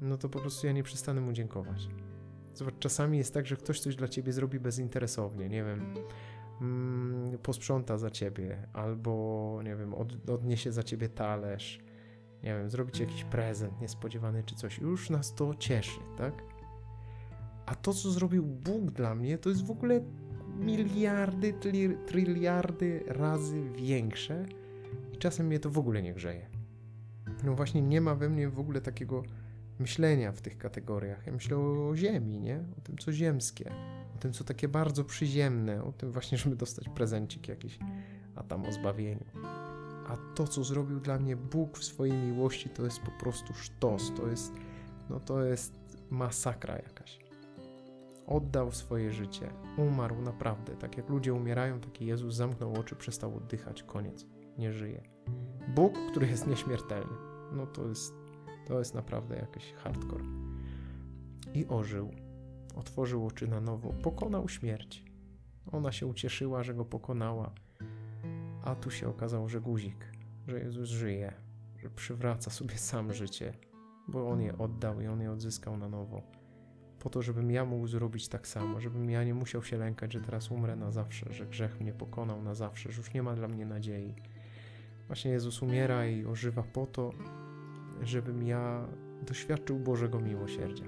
no 0.00 0.16
to 0.16 0.28
po 0.28 0.40
prostu 0.40 0.66
ja 0.66 0.72
nie 0.72 0.82
przestanę 0.82 1.20
mu 1.20 1.32
dziękować. 1.32 1.88
Zobacz, 2.54 2.74
czasami 2.78 3.18
jest 3.18 3.34
tak, 3.34 3.46
że 3.46 3.56
ktoś 3.56 3.80
coś 3.80 3.96
dla 3.96 4.08
ciebie 4.08 4.32
zrobi 4.32 4.60
bezinteresownie, 4.60 5.48
nie 5.48 5.64
wiem, 5.64 5.94
mm, 6.60 7.38
posprząta 7.38 7.98
za 7.98 8.10
ciebie, 8.10 8.66
albo, 8.72 9.60
nie 9.64 9.76
wiem, 9.76 9.94
od, 9.94 10.30
odniesie 10.30 10.72
za 10.72 10.82
ciebie 10.82 11.08
talerz, 11.08 11.78
nie 12.42 12.54
wiem, 12.54 12.70
zrobić 12.70 13.00
jakiś 13.00 13.24
prezent 13.24 13.80
niespodziewany 13.80 14.42
czy 14.42 14.54
coś. 14.54 14.78
Już 14.78 15.10
nas 15.10 15.34
to 15.34 15.54
cieszy, 15.54 16.00
tak? 16.18 16.42
A 17.66 17.74
to, 17.74 17.92
co 17.92 18.10
zrobił 18.10 18.42
Bóg 18.46 18.90
dla 18.90 19.14
mnie, 19.14 19.38
to 19.38 19.48
jest 19.48 19.66
w 19.66 19.70
ogóle 19.70 20.00
miliardy, 20.58 21.54
tryliardy 22.06 23.04
razy 23.06 23.70
większe 23.70 24.46
i 25.12 25.16
czasem 25.16 25.46
mnie 25.46 25.60
to 25.60 25.70
w 25.70 25.78
ogóle 25.78 26.02
nie 26.02 26.14
grzeje. 26.14 26.46
No 27.44 27.54
właśnie 27.54 27.82
nie 27.82 28.00
ma 28.00 28.14
we 28.14 28.28
mnie 28.28 28.48
w 28.48 28.60
ogóle 28.60 28.80
takiego 28.80 29.22
myślenia 29.78 30.32
w 30.32 30.40
tych 30.40 30.58
kategoriach. 30.58 31.26
Ja 31.26 31.32
myślę 31.32 31.56
o 31.56 31.96
ziemi, 31.96 32.40
nie? 32.40 32.64
O 32.78 32.80
tym, 32.80 32.98
co 32.98 33.12
ziemskie. 33.12 33.70
Tym, 34.20 34.32
co 34.32 34.44
takie 34.44 34.68
bardzo 34.68 35.04
przyziemne. 35.04 35.84
O 35.84 35.92
tym 35.92 36.12
właśnie, 36.12 36.38
żeby 36.38 36.56
dostać 36.56 36.88
prezencik 36.88 37.48
jakiś, 37.48 37.78
a 38.36 38.42
tam 38.42 38.66
o 38.66 38.72
zbawieniu. 38.72 39.24
A 40.08 40.16
to, 40.34 40.46
co 40.46 40.64
zrobił 40.64 41.00
dla 41.00 41.18
mnie 41.18 41.36
Bóg 41.36 41.78
w 41.78 41.84
swojej 41.84 42.16
miłości, 42.16 42.68
to 42.68 42.84
jest 42.84 43.00
po 43.00 43.10
prostu 43.10 43.54
sztos. 43.54 44.12
To 44.16 44.28
jest, 44.28 44.52
no 45.10 45.20
to 45.20 45.44
jest 45.44 45.74
masakra 46.10 46.76
jakaś. 46.76 47.18
Oddał 48.26 48.72
swoje 48.72 49.12
życie. 49.12 49.52
Umarł 49.76 50.22
naprawdę. 50.22 50.76
Tak 50.76 50.96
jak 50.96 51.08
ludzie 51.08 51.34
umierają, 51.34 51.80
taki 51.80 52.06
Jezus 52.06 52.34
zamknął 52.34 52.74
oczy, 52.74 52.96
przestał 52.96 53.36
oddychać. 53.36 53.82
Koniec. 53.82 54.26
Nie 54.58 54.72
żyje. 54.72 55.02
Bóg, 55.74 55.94
który 56.10 56.26
jest 56.26 56.46
nieśmiertelny. 56.46 57.16
No 57.52 57.66
to 57.66 57.88
jest 57.88 58.14
to 58.70 58.78
jest 58.78 58.94
naprawdę 58.94 59.36
jakiś 59.36 59.72
hardcore. 59.72 60.24
I 61.54 61.66
ożył. 61.66 62.10
Otworzył 62.74 63.26
oczy 63.26 63.48
na 63.48 63.60
nowo. 63.60 63.92
Pokonał 64.02 64.48
śmierć. 64.48 65.04
Ona 65.72 65.92
się 65.92 66.06
ucieszyła, 66.06 66.62
że 66.62 66.74
go 66.74 66.84
pokonała. 66.84 67.52
A 68.64 68.74
tu 68.74 68.90
się 68.90 69.08
okazało, 69.08 69.48
że 69.48 69.60
guzik, 69.60 70.12
że 70.48 70.60
Jezus 70.60 70.88
żyje, 70.88 71.32
że 71.78 71.90
przywraca 71.90 72.50
sobie 72.50 72.78
sam 72.78 73.12
życie, 73.12 73.52
bo 74.08 74.28
on 74.28 74.40
je 74.40 74.58
oddał 74.58 75.00
i 75.00 75.06
on 75.06 75.20
je 75.20 75.30
odzyskał 75.30 75.76
na 75.76 75.88
nowo. 75.88 76.22
Po 76.98 77.10
to, 77.10 77.22
żebym 77.22 77.50
ja 77.50 77.64
mógł 77.64 77.86
zrobić 77.86 78.28
tak 78.28 78.46
samo, 78.46 78.80
żebym 78.80 79.10
ja 79.10 79.24
nie 79.24 79.34
musiał 79.34 79.62
się 79.62 79.76
lękać, 79.76 80.12
że 80.12 80.20
teraz 80.20 80.50
umrę 80.50 80.76
na 80.76 80.90
zawsze, 80.90 81.32
że 81.32 81.46
grzech 81.46 81.80
mnie 81.80 81.92
pokonał 81.92 82.42
na 82.42 82.54
zawsze, 82.54 82.92
że 82.92 82.98
już 82.98 83.14
nie 83.14 83.22
ma 83.22 83.34
dla 83.34 83.48
mnie 83.48 83.66
nadziei. 83.66 84.14
Właśnie 85.06 85.30
Jezus 85.30 85.62
umiera 85.62 86.06
i 86.06 86.24
ożywa 86.24 86.62
po 86.62 86.86
to, 86.86 87.10
żebym 88.02 88.42
ja 88.42 88.88
doświadczył 89.26 89.78
Bożego 89.78 90.20
miłosierdzia, 90.20 90.84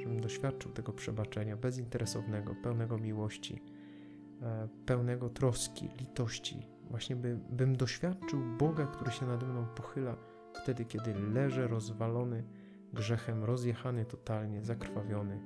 żebym 0.00 0.20
doświadczył 0.20 0.72
tego 0.72 0.92
przebaczenia 0.92 1.56
bezinteresownego, 1.56 2.54
pełnego 2.62 2.98
miłości, 2.98 3.62
e, 4.42 4.68
pełnego 4.86 5.28
troski, 5.28 5.88
litości. 6.00 6.66
Właśnie 6.90 7.16
by, 7.16 7.38
bym 7.50 7.76
doświadczył 7.76 8.40
Boga, 8.58 8.86
który 8.86 9.10
się 9.10 9.26
nade 9.26 9.46
mną 9.46 9.66
pochyla 9.66 10.16
wtedy, 10.54 10.84
kiedy 10.84 11.14
leżę 11.14 11.68
rozwalony 11.68 12.44
grzechem, 12.92 13.44
rozjechany 13.44 14.04
totalnie, 14.04 14.62
zakrwawiony, 14.62 15.40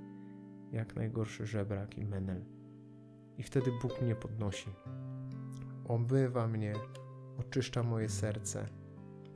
jak 0.73 0.97
najgorszy 0.97 1.47
żebrak 1.47 1.99
i 1.99 2.05
menel. 2.05 2.45
I 3.39 3.43
wtedy 3.43 3.71
Bóg 3.83 4.03
mnie 4.03 4.15
podnosi, 4.15 4.71
omywa 5.89 6.49
mnie, 6.49 6.75
oczyszcza 7.39 7.83
moje 7.83 8.09
serce 8.09 8.67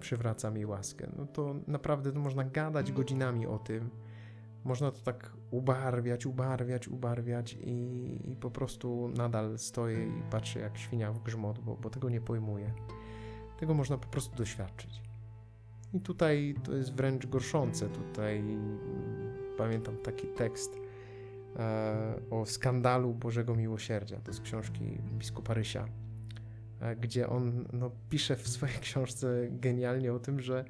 przywraca 0.01 0.51
mi 0.51 0.67
łaskę. 0.67 1.13
No 1.17 1.27
to 1.27 1.55
naprawdę 1.67 2.13
to 2.13 2.21
można 2.21 2.45
gadać 2.45 2.93
godzinami 2.93 3.47
o 3.47 3.59
tym. 3.59 3.91
Można 4.69 4.91
to 4.91 5.01
tak 5.01 5.33
ubarwiać, 5.51 6.27
ubarwiać, 6.27 6.89
ubarwiać 6.89 7.53
i, 7.53 8.31
i 8.31 8.37
po 8.37 8.51
prostu 8.51 9.09
nadal 9.17 9.59
stoję 9.59 10.07
i 10.07 10.23
patrzę 10.31 10.61
jak 10.61 10.79
świnia 10.79 11.13
w 11.13 11.23
grzmot, 11.23 11.59
bo, 11.59 11.77
bo 11.77 11.91
tego 11.91 12.11
nie 12.11 12.21
pojmuję. 12.21 12.75
Tego 13.59 13.75
można 13.75 13.99
po 13.99 14.09
prostu 14.09 14.37
doświadczyć. 14.37 15.03
I 15.95 16.01
tutaj 16.01 16.55
to 16.65 16.75
jest 16.75 16.95
wręcz 16.95 17.27
gorszące. 17.27 17.89
Tutaj 17.89 18.45
pamiętam 19.59 19.97
taki 19.97 20.27
tekst 20.27 20.81
e, 21.57 22.21
o 22.31 22.47
skandalu 22.47 23.15
Bożego 23.15 23.55
Miłosierdzia. 23.55 24.21
To 24.21 24.33
z 24.33 24.41
książki 24.41 24.99
biskupa 25.19 25.55
Rysia 25.55 25.89
E, 26.81 26.97
gdzie 26.97 27.29
on 27.29 27.65
no, 27.73 27.91
pisze 28.11 28.37
w 28.37 28.49
swojej 28.49 28.79
książce 28.87 29.47
genialnie 29.51 30.13
o 30.13 30.19
tym, 30.19 30.41
że 30.41 30.65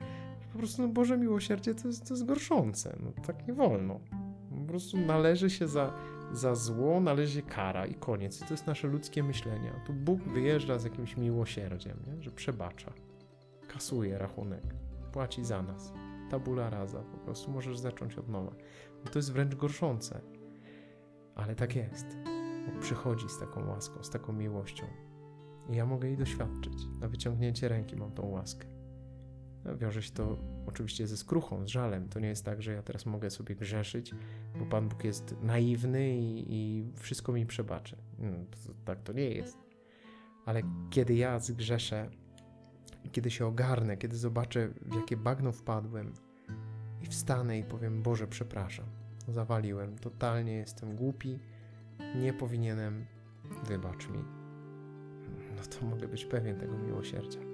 po 0.52 0.58
prostu 0.58 0.82
no, 0.82 0.88
Boże 0.88 1.18
miłosierdzie 1.18 1.74
to 1.74 1.88
jest, 1.88 2.08
to 2.08 2.14
jest 2.14 2.26
gorszące. 2.26 2.96
No, 3.00 3.12
tak 3.26 3.46
nie 3.46 3.54
wolno. 3.54 4.00
Po 4.50 4.66
prostu 4.66 4.98
należy 4.98 5.50
się 5.50 5.68
za, 5.68 5.92
za 6.32 6.54
zło, 6.54 7.00
należy 7.00 7.42
kara 7.42 7.86
i 7.86 7.94
koniec. 7.94 8.42
I 8.42 8.44
to 8.44 8.54
jest 8.54 8.66
nasze 8.66 8.88
ludzkie 8.88 9.22
myślenie. 9.22 9.72
Tu 9.86 9.92
Bóg 9.92 10.20
wyjeżdża 10.20 10.78
z 10.78 10.84
jakimś 10.84 11.16
miłosierdziem, 11.16 11.96
nie? 12.06 12.22
że 12.22 12.30
przebacza, 12.30 12.92
kasuje 13.68 14.18
rachunek, 14.18 14.74
płaci 15.12 15.44
za 15.44 15.62
nas. 15.62 15.92
Tabula 16.30 16.70
rasa, 16.70 16.98
po 16.98 17.18
prostu 17.18 17.50
możesz 17.50 17.78
zacząć 17.78 18.18
od 18.18 18.28
nowa. 18.28 18.52
No 19.04 19.10
to 19.10 19.18
jest 19.18 19.32
wręcz 19.32 19.54
gorszące. 19.54 20.20
Ale 21.34 21.54
tak 21.54 21.76
jest. 21.76 22.06
Bóg 22.66 22.78
przychodzi 22.80 23.28
z 23.28 23.38
taką 23.38 23.68
łaską, 23.68 24.02
z 24.04 24.10
taką 24.10 24.32
miłością. 24.32 24.86
I 25.70 25.76
ja 25.76 25.86
mogę 25.86 26.08
jej 26.08 26.16
doświadczyć. 26.16 26.74
Na 27.00 27.08
wyciągnięcie 27.08 27.68
ręki 27.68 27.96
mam 27.96 28.12
tą 28.12 28.26
łaskę. 28.26 28.77
Wiąże 29.76 30.02
się 30.02 30.10
to 30.10 30.36
oczywiście 30.66 31.06
ze 31.06 31.16
skruchą, 31.16 31.66
z 31.66 31.68
żalem. 31.68 32.08
To 32.08 32.20
nie 32.20 32.28
jest 32.28 32.44
tak, 32.44 32.62
że 32.62 32.72
ja 32.72 32.82
teraz 32.82 33.06
mogę 33.06 33.30
sobie 33.30 33.54
grzeszyć, 33.54 34.14
bo 34.58 34.66
Pan 34.66 34.88
Bóg 34.88 35.04
jest 35.04 35.34
naiwny 35.42 36.18
i, 36.18 36.44
i 36.48 36.84
wszystko 36.96 37.32
mi 37.32 37.46
przebaczy. 37.46 37.96
No, 38.18 38.36
to, 38.50 38.72
tak 38.84 39.02
to 39.02 39.12
nie 39.12 39.30
jest. 39.30 39.58
Ale 40.46 40.62
kiedy 40.90 41.14
ja 41.14 41.38
zgrzeszę, 41.38 42.10
kiedy 43.12 43.30
się 43.30 43.46
ogarnę, 43.46 43.96
kiedy 43.96 44.16
zobaczę, 44.16 44.68
w 44.68 44.94
jakie 44.94 45.16
bagno 45.16 45.52
wpadłem 45.52 46.12
i 47.02 47.06
wstanę 47.06 47.58
i 47.58 47.64
powiem, 47.64 48.02
Boże, 48.02 48.26
przepraszam, 48.26 48.86
zawaliłem, 49.28 49.98
totalnie 49.98 50.52
jestem 50.52 50.96
głupi, 50.96 51.38
nie 52.22 52.32
powinienem, 52.32 53.06
wybacz 53.64 54.08
mi 54.08 54.38
no 55.58 55.78
to 55.78 55.86
mogę 55.86 56.08
być 56.08 56.24
pewien 56.24 56.56
tego 56.56 56.78
miłosierdzia. 56.78 57.47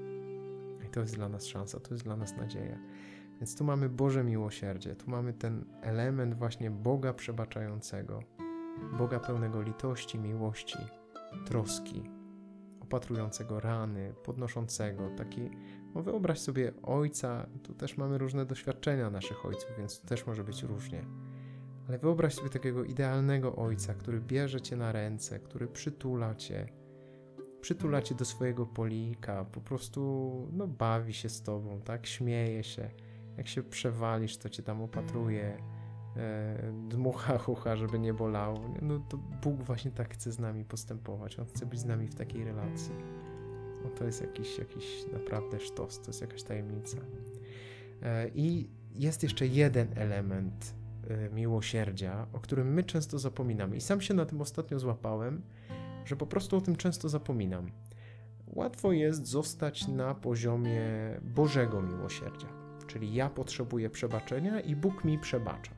To 0.95 1.01
jest 1.01 1.15
dla 1.15 1.29
nas 1.29 1.47
szansa, 1.47 1.81
to 1.81 1.95
jest 1.95 2.05
dla 2.05 2.17
nas 2.17 2.37
nadzieja. 2.37 2.79
Więc 3.41 3.57
tu 3.57 3.65
mamy 3.65 3.89
Boże 3.89 4.25
miłosierdzie, 4.25 4.97
tu 4.97 5.11
mamy 5.11 5.33
ten 5.33 5.65
element 5.83 6.35
właśnie 6.35 6.71
Boga 6.71 7.13
przebaczającego, 7.13 8.23
Boga 8.99 9.21
pełnego 9.21 9.63
litości, 9.63 10.19
miłości, 10.19 10.79
troski, 11.47 12.03
opatrującego 12.81 13.61
rany, 13.61 14.15
podnoszącego, 14.25 15.11
taki, 15.17 15.51
no 15.95 16.03
wyobraź 16.03 16.41
sobie 16.41 16.73
ojca, 16.83 17.47
tu 17.63 17.75
też 17.75 17.97
mamy 17.97 18.19
różne 18.19 18.47
doświadczenia 18.47 19.11
naszych 19.11 19.47
ojców, 19.47 19.71
więc 19.79 20.01
tu 20.01 20.07
też 20.07 20.27
może 20.27 20.45
być 20.45 20.63
różnie. 20.63 21.05
Ale 21.89 21.99
wyobraź 21.99 22.35
sobie 22.35 22.51
takiego 22.51 22.85
idealnego 22.85 23.57
ojca, 23.57 23.95
który 23.95 24.21
bierze 24.21 24.61
cię 24.61 24.77
na 24.77 24.93
ręce, 24.93 25.41
który 25.41 25.67
przytula 25.67 26.35
cię, 26.35 26.84
przytula 27.65 28.03
cię 28.03 28.15
do 28.15 28.25
swojego 28.25 28.67
polika, 28.67 29.45
po 29.45 29.61
prostu 29.61 30.33
no, 30.53 30.67
bawi 30.67 31.15
się 31.15 31.29
z 31.29 31.43
tobą, 31.43 31.81
tak? 31.81 32.07
Śmieje 32.07 32.65
się. 32.65 32.91
Jak 33.37 33.49
się 33.49 33.63
przewalisz, 33.63 34.37
to 34.37 34.49
cię 34.49 34.63
tam 34.63 34.83
opatruje, 34.83 35.59
e, 36.17 36.73
dmucha 36.89 37.39
chucha, 37.45 37.77
żeby 37.77 37.99
nie 37.99 38.15
bolało. 38.15 38.75
No 38.83 38.99
to 39.09 39.17
Bóg 39.17 39.63
właśnie 39.63 39.91
tak 39.91 40.15
chce 40.15 40.33
z 40.33 40.39
nami 40.39 40.65
postępować. 40.65 41.39
On 41.39 41.47
chce 41.47 41.67
być 41.67 41.81
z 41.81 41.85
nami 41.85 42.09
w 42.09 42.15
takiej 42.15 42.45
relacji. 42.45 42.95
No, 43.85 43.91
to 43.91 44.05
jest 44.05 44.21
jakiś, 44.21 44.59
jakiś 44.59 45.05
naprawdę 45.13 45.61
sztos, 45.61 46.01
to 46.01 46.07
jest 46.07 46.21
jakaś 46.21 46.43
tajemnica. 46.43 46.99
E, 48.03 48.29
I 48.29 48.69
jest 48.95 49.23
jeszcze 49.23 49.47
jeden 49.47 49.89
element 49.97 50.75
e, 51.09 51.31
miłosierdzia, 51.31 52.27
o 52.33 52.41
którym 52.41 52.75
my 52.75 52.83
często 52.83 53.19
zapominamy. 53.19 53.77
I 53.77 53.81
sam 53.81 54.01
się 54.01 54.15
na 54.15 54.27
tym 54.27 54.41
ostatnio 54.41 54.79
złapałem, 54.79 55.43
że 56.05 56.17
po 56.17 56.27
prostu 56.27 56.57
o 56.57 56.61
tym 56.61 56.77
często 56.77 57.09
zapominam. 57.09 57.71
Łatwo 58.47 58.93
jest 58.93 59.27
zostać 59.27 59.89
na 59.89 60.15
poziomie 60.15 60.81
Bożego 61.23 61.83
miłosierdzia, 61.83 62.49
czyli 62.87 63.15
ja 63.15 63.31
potrzebuję 63.31 63.91
przebaczenia 63.91 64.61
i 64.61 64.77
Bóg 64.77 65.05
mi 65.05 65.19
przebacza. 65.19 65.73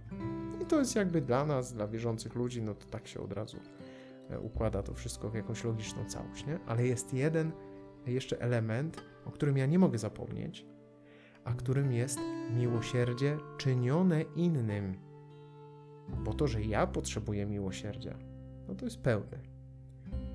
I 0.62 0.66
to 0.66 0.78
jest 0.78 0.96
jakby 0.96 1.20
dla 1.20 1.46
nas, 1.46 1.72
dla 1.72 1.88
wierzących 1.88 2.34
ludzi, 2.34 2.62
no 2.62 2.74
to 2.74 2.86
tak 2.86 3.06
się 3.06 3.20
od 3.20 3.32
razu 3.32 3.56
e, 4.30 4.40
układa 4.40 4.82
to 4.82 4.94
wszystko 4.94 5.30
w 5.30 5.34
jakąś 5.34 5.64
logiczną 5.64 6.04
całość, 6.04 6.46
nie? 6.46 6.58
Ale 6.66 6.86
jest 6.86 7.14
jeden 7.14 7.52
jeszcze 8.06 8.40
element, 8.40 9.04
o 9.24 9.30
którym 9.30 9.56
ja 9.56 9.66
nie 9.66 9.78
mogę 9.78 9.98
zapomnieć, 9.98 10.66
a 11.44 11.54
którym 11.54 11.92
jest 11.92 12.18
miłosierdzie 12.56 13.38
czynione 13.58 14.22
innym. 14.22 14.98
Bo 16.24 16.34
to, 16.34 16.46
że 16.46 16.62
ja 16.62 16.86
potrzebuję 16.86 17.46
miłosierdzia, 17.46 18.18
no 18.68 18.74
to 18.74 18.84
jest 18.84 19.02
pełne 19.02 19.55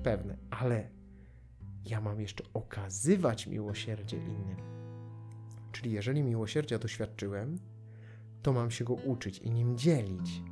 pewne, 0.02 0.36
ale 0.50 0.88
ja 1.84 2.00
mam 2.00 2.20
jeszcze 2.20 2.44
okazywać 2.54 3.46
miłosierdzie 3.46 4.16
innym. 4.16 4.56
Czyli 5.72 5.92
jeżeli 5.92 6.22
miłosierdzia 6.22 6.78
doświadczyłem, 6.78 7.58
to 8.42 8.52
mam 8.52 8.70
się 8.70 8.84
go 8.84 8.94
uczyć 8.94 9.38
i 9.38 9.50
nim 9.50 9.78
dzielić. 9.78 10.42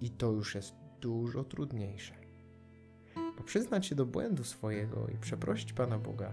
I 0.00 0.10
to 0.10 0.32
już 0.32 0.54
jest 0.54 0.74
dużo 1.00 1.44
trudniejsze. 1.44 2.14
Bo 3.36 3.44
przyznać 3.44 3.86
się 3.86 3.94
do 3.94 4.06
błędu 4.06 4.44
swojego 4.44 5.08
i 5.08 5.18
przeprosić 5.18 5.72
Pana 5.72 5.98
Boga, 5.98 6.32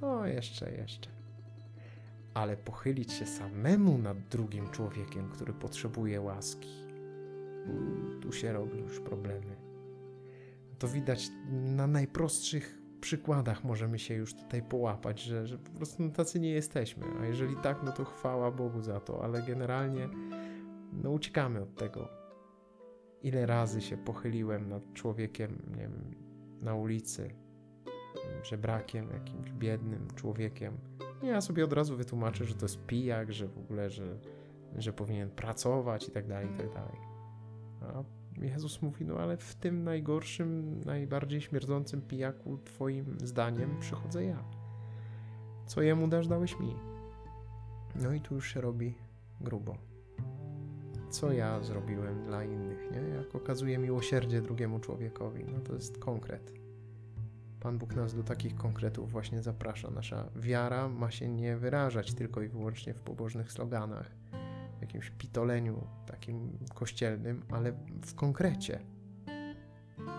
to 0.00 0.26
jeszcze, 0.26 0.72
jeszcze. 0.72 1.10
Ale 2.34 2.56
pochylić 2.56 3.12
się 3.12 3.26
samemu 3.26 3.98
nad 3.98 4.18
drugim 4.28 4.70
człowiekiem, 4.70 5.30
który 5.30 5.52
potrzebuje 5.52 6.20
łaski, 6.20 6.68
tu 8.20 8.32
się 8.32 8.52
robią 8.52 8.76
już 8.76 9.00
problemy. 9.00 9.63
To 10.84 10.88
widać 10.88 11.30
na 11.50 11.86
najprostszych 11.86 12.78
przykładach 13.00 13.64
możemy 13.64 13.98
się 13.98 14.14
już 14.14 14.34
tutaj 14.34 14.62
połapać, 14.62 15.22
że, 15.22 15.46
że 15.46 15.58
po 15.58 15.70
prostu 15.70 16.02
no, 16.02 16.10
tacy 16.10 16.40
nie 16.40 16.50
jesteśmy. 16.50 17.06
A 17.20 17.26
jeżeli 17.26 17.56
tak, 17.56 17.82
no 17.82 17.92
to 17.92 18.04
chwała 18.04 18.50
Bogu 18.50 18.80
za 18.80 19.00
to, 19.00 19.24
ale 19.24 19.42
generalnie 19.42 20.08
no 20.92 21.10
uciekamy 21.10 21.62
od 21.62 21.74
tego. 21.74 22.08
Ile 23.22 23.46
razy 23.46 23.80
się 23.80 23.96
pochyliłem 23.96 24.68
nad 24.68 24.92
człowiekiem, 24.92 25.62
nie 25.70 25.82
wiem, 25.82 26.14
na 26.60 26.74
ulicy, 26.74 27.34
żebrakiem, 28.42 29.10
jakimś 29.10 29.52
biednym 29.52 30.08
człowiekiem. 30.14 30.78
Ja 31.22 31.40
sobie 31.40 31.64
od 31.64 31.72
razu 31.72 31.96
wytłumaczę, 31.96 32.44
że 32.44 32.54
to 32.54 32.64
jest 32.64 32.86
pijak, 32.86 33.32
że 33.32 33.48
w 33.48 33.58
ogóle, 33.58 33.90
że, 33.90 34.18
że 34.76 34.92
powinien 34.92 35.30
pracować 35.30 36.08
i 36.08 36.10
tak 36.10 36.26
dalej, 36.26 36.48
i 36.54 36.56
tak 36.56 36.74
dalej. 36.74 36.96
A 37.80 38.04
Jezus 38.42 38.82
mówi, 38.82 39.04
no 39.04 39.16
ale 39.16 39.36
w 39.36 39.54
tym 39.54 39.84
najgorszym, 39.84 40.80
najbardziej 40.84 41.40
śmierdzącym 41.40 42.02
pijaku, 42.02 42.58
twoim 42.64 43.16
zdaniem, 43.20 43.80
przychodzę 43.80 44.24
ja. 44.24 44.44
Co 45.66 45.82
jemu 45.82 46.08
dasz, 46.08 46.28
dałeś 46.28 46.60
mi. 46.60 46.76
No 47.94 48.12
i 48.12 48.20
tu 48.20 48.34
już 48.34 48.52
się 48.52 48.60
robi 48.60 48.94
grubo. 49.40 49.76
Co 51.10 51.32
ja 51.32 51.62
zrobiłem 51.62 52.24
dla 52.24 52.44
innych, 52.44 52.90
nie? 52.90 52.98
Jak 52.98 53.34
okazuję 53.34 53.78
miłosierdzie 53.78 54.42
drugiemu 54.42 54.80
człowiekowi, 54.80 55.44
no 55.44 55.60
to 55.60 55.74
jest 55.74 55.98
konkret. 55.98 56.52
Pan 57.60 57.78
Bóg 57.78 57.96
nas 57.96 58.14
do 58.14 58.22
takich 58.22 58.54
konkretów 58.56 59.10
właśnie 59.10 59.42
zaprasza. 59.42 59.90
Nasza 59.90 60.28
wiara 60.36 60.88
ma 60.88 61.10
się 61.10 61.28
nie 61.28 61.56
wyrażać 61.56 62.14
tylko 62.14 62.42
i 62.42 62.48
wyłącznie 62.48 62.94
w 62.94 63.00
pobożnych 63.00 63.52
sloganach, 63.52 64.10
w 64.78 64.80
jakimś 64.80 65.10
pitoleniu 65.10 65.86
takim 66.24 66.58
kościelnym, 66.74 67.42
ale 67.50 67.72
w 68.06 68.14
konkrecie. 68.14 68.80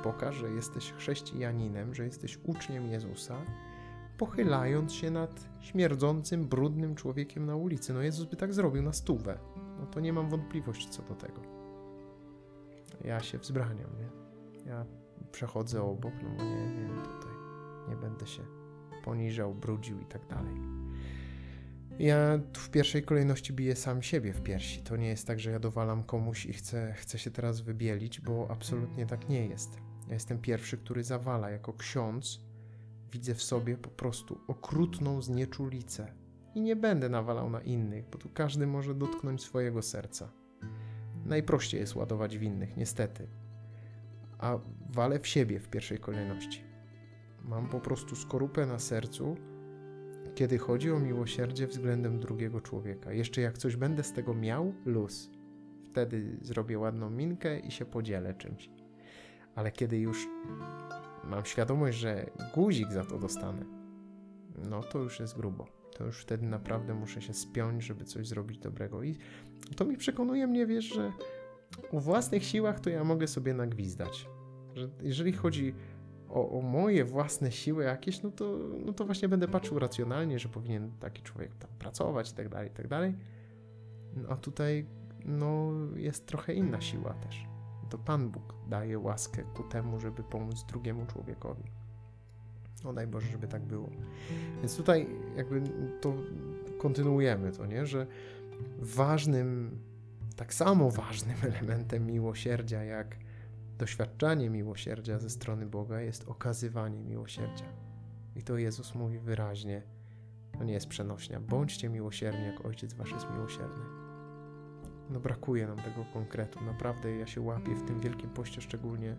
Pokaż, 0.03 0.35
że 0.35 0.50
jesteś 0.50 0.91
chrześcijaninem, 0.91 1.93
że 1.93 2.05
jesteś 2.05 2.39
uczniem 2.43 2.88
Jezusa, 2.88 3.35
pochylając 4.17 4.93
się 4.93 5.12
nad 5.12 5.50
śmierdzącym, 5.59 6.47
brudnym 6.47 6.95
człowiekiem 6.95 7.45
na 7.45 7.55
ulicy. 7.55 7.93
No 7.93 8.01
Jezus 8.01 8.25
by 8.25 8.35
tak 8.35 8.53
zrobił 8.53 8.81
na 8.81 8.93
stówę. 8.93 9.39
No 9.79 9.85
to 9.85 10.00
nie 10.00 10.13
mam 10.13 10.29
wątpliwości 10.29 10.89
co 10.89 11.03
do 11.03 11.15
tego. 11.15 11.41
Ja 13.03 13.19
się 13.19 13.38
wzbraniam, 13.38 13.89
nie? 13.97 14.09
Ja 14.69 14.85
przechodzę 15.31 15.83
obok, 15.83 16.13
no 16.24 16.29
bo 16.38 16.43
nie, 16.43 16.67
nie, 16.67 16.88
tutaj 16.88 17.33
nie 17.89 17.95
będę 17.95 18.27
się 18.27 18.43
poniżał, 19.03 19.55
brudził 19.55 20.00
i 20.00 20.05
tak 20.05 20.27
dalej. 20.27 20.85
Ja 21.99 22.39
w 22.53 22.69
pierwszej 22.69 23.03
kolejności 23.03 23.53
biję 23.53 23.75
sam 23.75 24.01
siebie 24.01 24.33
w 24.33 24.41
piersi. 24.41 24.81
To 24.81 24.95
nie 24.95 25.07
jest 25.07 25.27
tak, 25.27 25.39
że 25.39 25.51
ja 25.51 25.59
dowalam 25.59 26.03
komuś 26.03 26.45
i 26.45 26.53
chcę, 26.53 26.93
chcę 26.97 27.19
się 27.19 27.31
teraz 27.31 27.61
wybielić, 27.61 28.21
bo 28.21 28.47
absolutnie 28.51 29.05
tak 29.05 29.29
nie 29.29 29.47
jest. 29.47 29.77
Ja 30.07 30.13
jestem 30.13 30.39
pierwszy, 30.39 30.77
który 30.77 31.03
zawala. 31.03 31.49
Jako 31.49 31.73
ksiądz 31.73 32.41
widzę 33.11 33.36
w 33.36 33.43
sobie 33.43 33.77
po 33.77 33.89
prostu 33.89 34.39
okrutną 34.47 35.21
znieczulicę. 35.21 36.13
I 36.55 36.62
nie 36.62 36.75
będę 36.75 37.10
nawalał 37.10 37.49
na 37.49 37.62
innych, 37.62 38.10
bo 38.10 38.17
tu 38.17 38.29
każdy 38.29 38.67
może 38.67 38.95
dotknąć 38.95 39.41
swojego 39.43 39.81
serca. 39.81 40.31
Najprościej 41.25 41.79
jest 41.79 41.95
ładować 41.95 42.38
w 42.38 42.43
innych, 42.43 42.77
niestety. 42.77 43.27
A 44.38 44.60
walę 44.89 45.19
w 45.19 45.27
siebie 45.27 45.60
w 45.60 45.69
pierwszej 45.69 45.97
kolejności. 45.97 46.63
Mam 47.43 47.69
po 47.69 47.79
prostu 47.79 48.15
skorupę 48.15 48.65
na 48.65 48.79
sercu, 48.79 49.36
kiedy 50.36 50.58
chodzi 50.58 50.91
o 50.91 51.00
miłosierdzie 51.00 51.67
względem 51.67 52.19
drugiego 52.19 52.62
człowieka. 52.62 53.13
Jeszcze 53.13 53.41
jak 53.41 53.58
coś 53.58 53.76
będę 53.76 54.04
z 54.04 54.13
tego 54.13 54.34
miał, 54.34 54.74
luz. 54.86 55.30
Wtedy 55.84 56.38
zrobię 56.41 56.80
ładną 56.80 57.10
minkę 57.10 57.60
i 57.60 57.71
się 57.71 57.86
podzielę 57.86 58.34
czymś. 58.34 58.69
Ale 59.56 59.71
kiedy 59.71 59.98
już 59.98 60.28
mam 61.24 61.45
świadomość, 61.45 61.98
że 61.98 62.30
guzik 62.56 62.91
za 62.91 63.06
to 63.06 63.19
dostanę, 63.19 63.65
no 64.69 64.84
to 64.84 65.00
już 65.00 65.19
jest 65.19 65.38
grubo. 65.38 65.67
To 65.98 66.06
już 66.06 66.21
wtedy 66.21 66.45
naprawdę 66.45 66.93
muszę 66.93 67.21
się 67.21 67.34
spiąć, 67.34 67.84
żeby 67.84 68.06
coś 68.06 68.28
zrobić 68.28 68.60
dobrego. 68.60 69.04
I 69.04 69.15
to 69.76 69.86
mi 69.86 69.98
przekonuje 69.98 70.48
mnie, 70.48 70.65
wiesz, 70.65 70.86
że 70.86 71.12
u 71.91 72.00
własnych 72.00 72.43
siłach 72.43 72.80
to 72.80 72.89
ja 72.89 73.04
mogę 73.04 73.28
sobie 73.28 73.54
nagwizdać. 73.54 74.28
Że 74.74 74.89
jeżeli 75.02 75.34
chodzi 75.34 75.74
o, 76.29 76.59
o, 76.59 76.61
moje 76.61 77.05
własne 77.05 77.51
siły 77.51 77.83
jakieś, 77.83 78.21
no 78.21 78.31
to, 78.31 78.59
no 78.85 78.93
to 78.93 79.05
właśnie 79.05 79.29
będę 79.29 79.47
patrzył 79.47 79.79
racjonalnie, 79.79 80.39
że 80.39 80.49
powinien 80.49 80.91
taki 80.99 81.23
człowiek 81.23 81.55
tam 81.55 81.69
pracować 81.79 82.31
i 82.31 82.33
tak 82.33 82.49
dalej, 82.49 82.69
i 82.69 82.73
tak 82.73 82.88
dalej. 82.88 83.15
No, 84.15 84.29
a 84.29 84.35
tutaj 84.35 84.85
no, 85.25 85.71
jest 85.95 86.25
trochę 86.25 86.53
inna 86.53 86.81
siła 86.81 87.13
też. 87.13 87.45
To 87.89 87.97
Pan 87.97 88.29
Bóg 88.29 88.53
daje 88.67 88.99
łaskę 88.99 89.43
ku 89.43 89.63
temu, 89.63 89.99
żeby 89.99 90.23
pomóc 90.23 90.65
drugiemu 90.67 91.05
człowiekowi. 91.05 91.63
No 92.83 92.93
daj 92.93 93.07
Boże, 93.07 93.27
żeby 93.27 93.47
tak 93.47 93.61
było. 93.61 93.89
Więc 94.57 94.77
tutaj 94.77 95.07
jakby 95.35 95.61
to 96.01 96.13
kontynuujemy 96.77 97.51
to, 97.51 97.65
nie? 97.65 97.85
Że 97.85 98.07
ważnym, 98.79 99.79
tak 100.35 100.53
samo 100.53 100.91
ważnym 100.91 101.38
elementem 101.53 102.05
miłosierdzia, 102.05 102.83
jak 102.83 103.24
Doświadczanie 103.77 104.49
miłosierdzia 104.49 105.19
ze 105.19 105.29
strony 105.29 105.65
Boga 105.65 106.01
jest 106.01 106.27
okazywanie 106.27 107.03
miłosierdzia. 107.03 107.65
I 108.35 108.43
to 108.43 108.57
Jezus 108.57 108.95
mówi 108.95 109.19
wyraźnie, 109.19 109.81
to 110.57 110.63
nie 110.63 110.73
jest 110.73 110.88
przenośnia. 110.88 111.39
Bądźcie 111.39 111.89
miłosierni, 111.89 112.45
jak 112.45 112.65
Ojciec 112.65 112.93
Wasz 112.93 113.11
jest 113.11 113.31
miłosierny. 113.31 113.85
No 115.09 115.19
brakuje 115.19 115.67
nam 115.67 115.77
tego 115.77 116.05
konkretu. 116.13 116.63
Naprawdę 116.63 117.15
ja 117.15 117.27
się 117.27 117.41
łapię 117.41 117.75
w 117.75 117.88
tym 117.88 117.99
Wielkim 117.99 118.29
Poście 118.29 118.61
szczególnie 118.61 119.15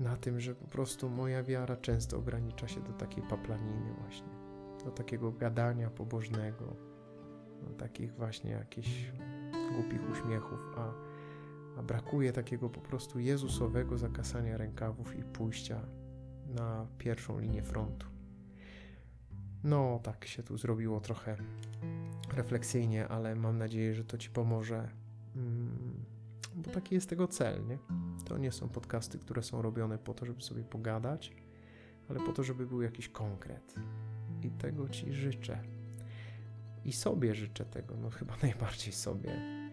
na 0.00 0.16
tym, 0.16 0.40
że 0.40 0.54
po 0.54 0.66
prostu 0.66 1.10
moja 1.10 1.42
wiara 1.42 1.76
często 1.76 2.16
ogranicza 2.16 2.68
się 2.68 2.80
do 2.80 2.92
takiej 2.92 3.22
paplaniny 3.22 3.94
właśnie. 4.00 4.28
Do 4.84 4.90
takiego 4.90 5.32
gadania 5.32 5.90
pobożnego, 5.90 6.76
do 7.62 7.70
takich 7.70 8.14
właśnie 8.14 8.50
jakichś 8.50 9.12
głupich 9.72 10.10
uśmiechów, 10.10 10.58
a 10.76 10.92
a 11.76 11.82
brakuje 11.82 12.32
takiego 12.32 12.70
po 12.70 12.80
prostu 12.80 13.18
Jezusowego 13.18 13.98
zakasania 13.98 14.56
rękawów 14.56 15.18
i 15.18 15.24
pójścia 15.24 15.80
na 16.46 16.86
pierwszą 16.98 17.38
linię 17.38 17.62
frontu. 17.62 18.06
No, 19.64 20.00
tak 20.02 20.24
się 20.24 20.42
tu 20.42 20.58
zrobiło 20.58 21.00
trochę 21.00 21.36
refleksyjnie, 22.34 23.08
ale 23.08 23.34
mam 23.34 23.58
nadzieję, 23.58 23.94
że 23.94 24.04
to 24.04 24.18
Ci 24.18 24.30
pomoże, 24.30 24.90
mm, 25.36 26.04
bo 26.54 26.70
taki 26.70 26.94
jest 26.94 27.08
tego 27.08 27.28
cel, 27.28 27.66
nie? 27.66 27.78
To 28.24 28.38
nie 28.38 28.52
są 28.52 28.68
podcasty, 28.68 29.18
które 29.18 29.42
są 29.42 29.62
robione 29.62 29.98
po 29.98 30.14
to, 30.14 30.26
żeby 30.26 30.42
sobie 30.42 30.64
pogadać, 30.64 31.32
ale 32.08 32.20
po 32.20 32.32
to, 32.32 32.42
żeby 32.42 32.66
był 32.66 32.82
jakiś 32.82 33.08
konkret. 33.08 33.74
I 34.42 34.50
tego 34.50 34.88
Ci 34.88 35.12
życzę. 35.12 35.62
I 36.84 36.92
sobie 36.92 37.34
życzę 37.34 37.64
tego, 37.64 37.96
no 37.96 38.10
chyba 38.10 38.36
najbardziej 38.42 38.92
sobie 38.92 39.65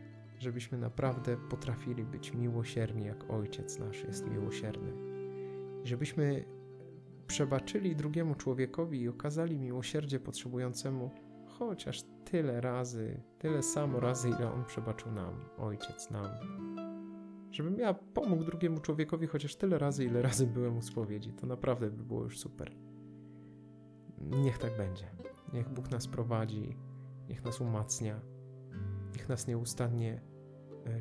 żebyśmy 0.44 0.78
naprawdę 0.78 1.38
potrafili 1.50 2.04
być 2.04 2.34
miłosierni, 2.34 3.06
jak 3.06 3.30
Ojciec 3.30 3.80
nasz 3.80 4.04
jest 4.04 4.28
miłosierny. 4.28 4.94
Żebyśmy 5.84 6.46
przebaczyli 7.28 7.96
drugiemu 7.96 8.36
człowiekowi 8.36 9.02
i 9.02 9.10
okazali 9.10 9.60
miłosierdzie 9.60 10.20
potrzebującemu 10.20 11.12
chociaż 11.46 12.04
tyle 12.26 12.62
razy, 12.62 13.22
tyle 13.40 13.64
samo 13.64 14.00
razy, 14.00 14.30
ile 14.30 14.54
On 14.54 14.66
przebaczył 14.66 15.12
nam, 15.12 15.34
Ojciec 15.58 16.10
nam. 16.12 16.28
Żebym 17.52 17.80
ja 17.80 17.94
pomógł 17.94 18.44
drugiemu 18.44 18.80
człowiekowi 18.80 19.28
chociaż 19.28 19.56
tyle 19.56 19.78
razy, 19.78 20.06
ile 20.06 20.22
razy 20.22 20.48
byłem 20.48 20.78
u 20.78 20.82
spowiedzi. 20.82 21.34
To 21.34 21.48
naprawdę 21.48 21.92
by 21.92 22.04
było 22.04 22.24
już 22.24 22.40
super. 22.40 22.76
Niech 24.22 24.58
tak 24.58 24.78
będzie. 24.78 25.06
Niech 25.54 25.70
Bóg 25.70 25.92
nas 25.92 26.08
prowadzi, 26.08 26.78
niech 27.30 27.44
nas 27.44 27.62
umacnia, 27.62 28.20
niech 29.16 29.30
nas 29.30 29.48
nieustannie 29.48 30.22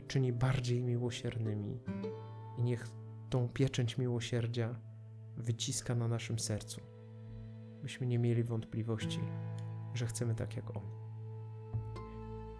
czyni 0.07 0.33
bardziej 0.33 0.83
miłosiernymi 0.83 1.81
i 2.59 2.63
niech 2.63 2.89
tą 3.31 3.49
pieczęć 3.49 3.99
miłosierdzia 3.99 4.75
wyciska 5.37 5.95
na 5.95 6.09
naszym 6.09 6.39
sercu, 6.39 6.81
byśmy 7.83 8.07
nie 8.07 8.19
mieli 8.19 8.45
wątpliwości, 8.45 9.21
że 9.95 10.07
chcemy 10.07 10.35
tak 10.35 10.57
jak 10.57 10.77
On. 10.77 10.83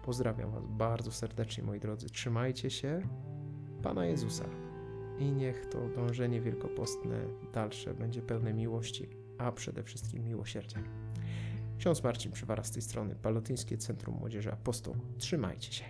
Pozdrawiam 0.03 0.51
Was 0.51 0.63
bardzo 0.67 1.11
serdecznie, 1.11 1.63
moi 1.63 1.79
drodzy. 1.79 2.09
Trzymajcie 2.09 2.69
się 2.69 3.01
Pana 3.83 4.05
Jezusa 4.05 4.45
i 5.19 5.31
niech 5.31 5.65
to 5.65 5.89
dążenie 5.89 6.41
wielkopostne 6.41 7.25
dalsze 7.53 7.93
będzie 7.93 8.21
pełne 8.21 8.53
miłości, 8.53 9.09
a 9.37 9.51
przede 9.51 9.83
wszystkim 9.83 10.23
miłosierdzia. 10.23 10.79
Ksiądz 11.77 12.03
Marcin 12.03 12.31
Przywara 12.31 12.63
z 12.63 12.71
tej 12.71 12.81
strony, 12.81 13.15
Palotyńskie 13.15 13.77
Centrum 13.77 14.15
Młodzieży 14.15 14.51
Apostoł. 14.51 14.95
Trzymajcie 15.17 15.71
się. 15.71 15.85